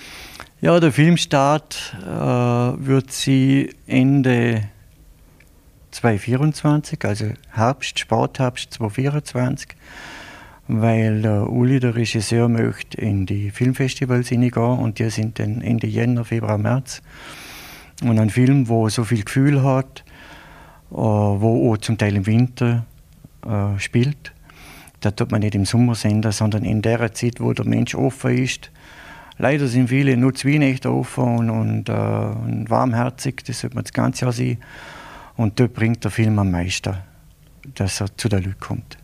Ja, 0.61 0.81
der 0.81 0.93
Filmstart 0.93 1.95
äh, 2.03 2.07
wird 2.09 3.12
sie 3.12 3.71
Ende 3.87 4.62
2024, 5.90 7.05
also 7.05 7.27
Herbst, 7.51 7.99
Spätherbst 7.99 8.73
2024, 8.73 9.69
weil 10.67 11.23
der 11.23 11.51
Uli, 11.51 11.81
der 11.81 11.95
Regisseur, 11.95 12.49
möchte 12.49 12.99
in 13.01 13.27
die 13.27 13.51
Filmfestivals 13.51 14.29
hineingehen 14.29 14.79
und 14.79 14.99
die 14.99 15.11
sind 15.11 15.38
dann 15.38 15.61
Ende 15.61 15.87
Jänner, 15.87 16.25
Februar, 16.25 16.57
März. 16.57 17.03
Und 18.02 18.18
ein 18.18 18.30
Film, 18.30 18.68
wo 18.68 18.88
so 18.88 19.04
viel 19.04 19.24
Gefühl 19.24 19.62
hat, 19.62 20.04
äh, 20.90 20.96
wo 20.96 21.72
auch 21.72 21.78
zum 21.78 21.96
Teil 21.98 22.16
im 22.16 22.26
Winter 22.26 22.85
äh, 23.46 23.78
spielt. 23.78 24.33
Da 25.00 25.11
tut 25.11 25.30
man 25.30 25.40
nicht 25.40 25.54
im 25.54 25.64
Sommer 25.64 25.94
senden, 25.94 26.33
sondern 26.33 26.64
in 26.64 26.83
der 26.83 27.12
Zeit, 27.12 27.40
wo 27.40 27.52
der 27.52 27.66
Mensch 27.66 27.94
offen 27.94 28.38
ist, 28.38 28.70
Leider 29.37 29.66
sind 29.66 29.88
viele 29.88 30.16
nur 30.16 30.35
zwei 30.35 30.59
Nächte 30.59 30.92
offen 30.92 31.24
und, 31.24 31.50
und, 31.50 31.88
äh, 31.88 31.92
und 31.92 32.70
warmherzig, 32.70 33.44
das 33.44 33.61
sollte 33.61 33.74
man 33.74 33.85
das 33.85 33.92
ganze 33.92 34.24
Jahr 34.24 34.33
sein. 34.33 34.59
Und 35.37 35.59
dort 35.59 35.74
bringt 35.74 36.04
der 36.04 36.12
Film 36.12 36.38
am 36.38 36.52
meisten, 36.52 36.94
dass 37.74 38.00
er 38.00 38.16
zu 38.16 38.28
der 38.28 38.40
Leute 38.40 38.57
kommt. 38.61 38.96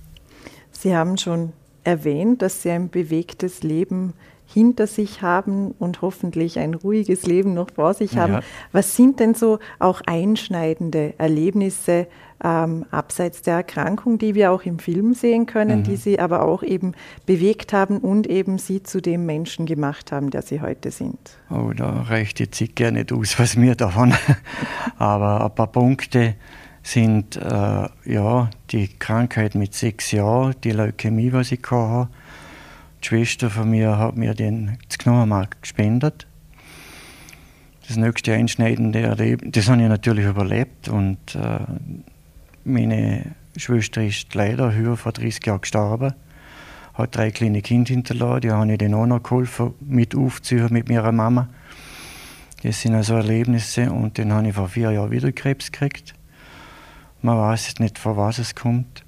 Sie 0.70 0.94
haben 0.94 1.18
schon 1.18 1.52
erwähnt, 1.82 2.42
dass 2.42 2.62
Sie 2.62 2.70
ein 2.70 2.90
bewegtes 2.90 3.62
Leben 3.62 4.14
hinter 4.52 4.86
sich 4.86 5.22
haben 5.22 5.72
und 5.78 6.02
hoffentlich 6.02 6.58
ein 6.58 6.74
ruhiges 6.74 7.26
Leben 7.26 7.54
noch 7.54 7.68
vor 7.74 7.94
sich 7.94 8.16
haben. 8.16 8.34
Ja. 8.34 8.40
Was 8.72 8.96
sind 8.96 9.20
denn 9.20 9.34
so 9.34 9.58
auch 9.78 10.00
einschneidende 10.06 11.14
Erlebnisse 11.18 12.08
ähm, 12.42 12.84
abseits 12.90 13.42
der 13.42 13.54
Erkrankung, 13.54 14.18
die 14.18 14.34
wir 14.34 14.50
auch 14.50 14.62
im 14.62 14.78
Film 14.78 15.14
sehen 15.14 15.46
können, 15.46 15.80
mhm. 15.80 15.84
die 15.84 15.96
Sie 15.96 16.18
aber 16.18 16.42
auch 16.42 16.62
eben 16.62 16.94
bewegt 17.26 17.72
haben 17.72 17.98
und 17.98 18.26
eben 18.26 18.58
Sie 18.58 18.82
zu 18.82 19.00
dem 19.00 19.24
Menschen 19.24 19.66
gemacht 19.66 20.10
haben, 20.10 20.30
der 20.30 20.42
Sie 20.42 20.60
heute 20.60 20.90
sind? 20.90 21.18
Oh, 21.50 21.72
da 21.76 22.02
reicht 22.02 22.40
jetzt 22.40 22.60
ich 22.60 22.74
gerne 22.74 23.00
nicht 23.00 23.12
aus, 23.12 23.38
was 23.38 23.56
mir 23.56 23.76
davon. 23.76 24.14
aber 24.98 25.44
ein 25.44 25.54
paar 25.54 25.68
Punkte 25.68 26.34
sind 26.82 27.36
äh, 27.36 27.88
ja 28.04 28.50
die 28.70 28.88
Krankheit 28.98 29.54
mit 29.54 29.74
sechs 29.74 30.10
Jahren, 30.12 30.54
die 30.64 30.72
Leukämie, 30.72 31.32
was 31.32 31.52
ich 31.52 31.62
hatte 31.70 32.08
die 33.02 33.06
Schwester 33.06 33.50
von 33.50 33.70
mir 33.70 33.98
hat 33.98 34.16
mir 34.16 34.34
den, 34.34 34.78
das 34.88 34.98
Knochenmark 34.98 35.62
gespendet. 35.62 36.26
Das 37.86 37.96
nächste 37.96 38.34
einschneidende 38.34 39.00
Erleben, 39.00 39.50
das 39.50 39.68
habe 39.68 39.82
ich 39.82 39.88
natürlich 39.88 40.26
überlebt 40.26 40.88
und 40.88 41.34
äh, 41.34 41.58
meine 42.64 43.34
Schwester 43.56 44.02
ist 44.04 44.32
leider 44.34 44.72
höher 44.72 44.96
vor 44.96 45.12
30 45.12 45.44
Jahren 45.46 45.60
gestorben. 45.62 46.14
Hat 46.94 47.16
drei 47.16 47.30
kleine 47.30 47.62
Kinder 47.62 47.92
hinterlassen, 47.92 48.42
die 48.42 48.50
habe 48.50 48.70
ich 48.70 48.78
dann 48.78 48.94
auch 48.94 49.06
noch 49.06 49.22
geholfen, 49.22 49.74
mit 49.80 50.14
aufzuziehen 50.14 50.68
mit 50.70 50.88
meiner 50.88 51.10
Mama. 51.10 51.48
Das 52.62 52.82
sind 52.82 52.94
also 52.94 53.14
Erlebnisse 53.14 53.90
und 53.90 54.18
dann 54.18 54.32
habe 54.32 54.48
ich 54.48 54.54
vor 54.54 54.68
vier 54.68 54.92
Jahren 54.92 55.10
wieder 55.10 55.32
Krebs 55.32 55.72
gekriegt. 55.72 56.14
Man 57.22 57.38
weiß 57.38 57.78
nicht, 57.80 57.98
von 57.98 58.16
was 58.16 58.38
es 58.38 58.54
kommt. 58.54 59.04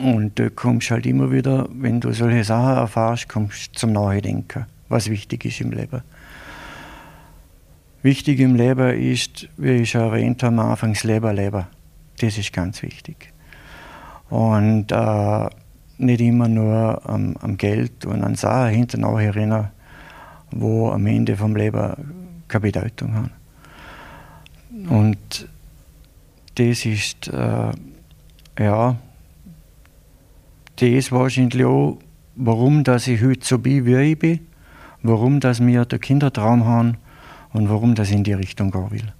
Und 0.00 0.38
du 0.38 0.50
kommst 0.50 0.90
halt 0.90 1.04
immer 1.04 1.30
wieder, 1.30 1.68
wenn 1.72 2.00
du 2.00 2.12
solche 2.12 2.42
Sachen 2.42 2.78
erfährst, 2.78 3.28
kommst 3.28 3.78
zum 3.78 3.92
Nachdenken, 3.92 4.64
was 4.88 5.10
wichtig 5.10 5.44
ist 5.44 5.60
im 5.60 5.72
Leben. 5.72 6.00
Wichtig 8.02 8.40
im 8.40 8.54
Leben 8.54 8.98
ist, 8.98 9.46
wie 9.58 9.82
ich 9.82 9.90
schon 9.90 10.00
erwähnt 10.00 10.42
habe, 10.42 10.58
am 10.58 10.70
Anfang 10.70 10.94
das 10.94 11.04
Leben 11.04 11.36
leben. 11.36 11.66
Das 12.18 12.38
ist 12.38 12.50
ganz 12.50 12.82
wichtig. 12.82 13.30
Und 14.30 14.90
äh, 14.90 15.48
nicht 15.98 16.20
immer 16.22 16.48
nur 16.48 17.02
am, 17.04 17.36
am, 17.42 17.58
Geld 17.58 18.06
und 18.06 18.24
an 18.24 18.36
Sachen 18.36 18.70
hinterher 18.70 19.34
erinnern, 19.34 19.70
wo 20.50 20.90
am 20.90 21.06
Ende 21.06 21.36
vom 21.36 21.54
Leben 21.54 22.40
keine 22.48 22.62
Bedeutung 22.62 23.14
haben. 23.14 23.30
Und 24.88 25.48
das 26.54 26.86
ist, 26.86 27.28
äh, 27.28 27.72
ja, 28.58 28.96
das 30.80 31.12
wahrscheinlich 31.12 31.64
auch, 31.64 31.98
warum 32.36 32.84
dass 32.84 33.06
ich 33.06 33.22
heute 33.22 33.46
so 33.46 33.58
bin, 33.58 33.86
wie 33.86 34.12
ich 34.12 34.18
bin, 34.18 34.40
warum 35.02 35.40
dass 35.40 35.64
wir 35.64 35.84
den 35.84 36.00
Kindertraum 36.00 36.64
haben 36.64 36.96
und 37.52 37.68
warum 37.68 37.94
das 37.94 38.10
in 38.10 38.24
die 38.24 38.32
Richtung 38.32 38.70
gehen 38.70 38.90
will. 38.90 39.12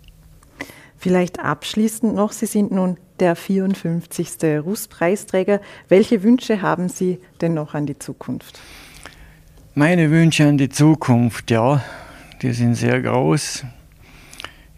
Vielleicht 0.96 1.40
abschließend 1.40 2.14
noch, 2.14 2.32
Sie 2.32 2.46
sind 2.46 2.72
nun 2.72 2.98
der 3.20 3.34
54. 3.34 4.62
Russpreisträger. 4.62 5.60
Welche 5.88 6.22
Wünsche 6.22 6.60
haben 6.60 6.88
Sie 6.88 7.18
denn 7.40 7.54
noch 7.54 7.74
an 7.74 7.86
die 7.86 7.98
Zukunft? 7.98 8.60
Meine 9.74 10.10
Wünsche 10.10 10.46
an 10.46 10.58
die 10.58 10.68
Zukunft, 10.68 11.50
ja, 11.50 11.82
die 12.42 12.52
sind 12.52 12.74
sehr 12.74 13.00
groß. 13.00 13.64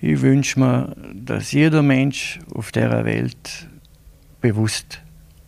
Ich 0.00 0.20
wünsche 0.20 0.60
mir, 0.60 0.96
dass 1.14 1.52
jeder 1.52 1.82
Mensch 1.82 2.38
auf 2.54 2.72
der 2.72 3.04
Welt 3.04 3.68
bewusst 4.40 5.00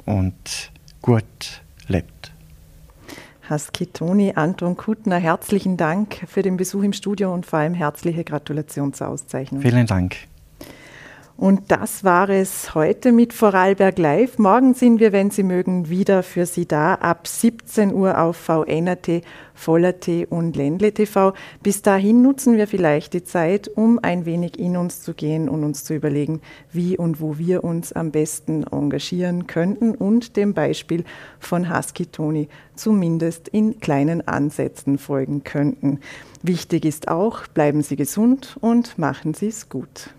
und 0.04 0.72
gut 1.04 1.60
lebt. 1.86 2.32
Husky 3.50 3.86
Toni, 3.86 4.32
Anton 4.36 4.74
Kuttner, 4.74 5.18
herzlichen 5.18 5.76
Dank 5.76 6.22
für 6.26 6.40
den 6.40 6.56
Besuch 6.56 6.82
im 6.82 6.94
Studio 6.94 7.34
und 7.34 7.44
vor 7.44 7.58
allem 7.58 7.74
herzliche 7.74 8.24
Gratulation 8.24 8.94
zur 8.94 9.08
Auszeichnung. 9.08 9.60
Vielen 9.60 9.86
Dank. 9.86 10.16
Und 11.36 11.72
das 11.72 12.04
war 12.04 12.28
es 12.28 12.76
heute 12.76 13.10
mit 13.10 13.32
Vorarlberg 13.32 13.98
Live. 13.98 14.38
Morgen 14.38 14.72
sind 14.72 15.00
wir, 15.00 15.10
wenn 15.10 15.32
Sie 15.32 15.42
mögen, 15.42 15.88
wieder 15.88 16.22
für 16.22 16.46
Sie 16.46 16.64
da 16.64 16.94
ab 16.94 17.26
17 17.26 17.92
Uhr 17.92 18.20
auf 18.20 18.36
VNRT, 18.36 19.24
Voller 19.52 19.98
T 19.98 20.26
und 20.26 20.54
Ländle 20.54 20.92
TV. 20.92 21.34
Bis 21.60 21.82
dahin 21.82 22.22
nutzen 22.22 22.56
wir 22.56 22.68
vielleicht 22.68 23.14
die 23.14 23.24
Zeit, 23.24 23.66
um 23.66 23.98
ein 24.00 24.26
wenig 24.26 24.60
in 24.60 24.76
uns 24.76 25.02
zu 25.02 25.12
gehen 25.12 25.48
und 25.48 25.64
uns 25.64 25.82
zu 25.82 25.94
überlegen, 25.94 26.40
wie 26.70 26.96
und 26.96 27.20
wo 27.20 27.36
wir 27.36 27.64
uns 27.64 27.92
am 27.92 28.12
besten 28.12 28.64
engagieren 28.70 29.48
könnten 29.48 29.96
und 29.96 30.36
dem 30.36 30.54
Beispiel 30.54 31.02
von 31.40 31.68
Husky 31.68 32.06
Tony 32.06 32.48
zumindest 32.76 33.48
in 33.48 33.80
kleinen 33.80 34.26
Ansätzen 34.28 34.98
folgen 34.98 35.42
könnten. 35.42 35.98
Wichtig 36.42 36.84
ist 36.84 37.08
auch, 37.08 37.48
bleiben 37.48 37.82
Sie 37.82 37.96
gesund 37.96 38.56
und 38.60 38.98
machen 38.98 39.34
Sie 39.34 39.48
es 39.48 39.68
gut. 39.68 40.10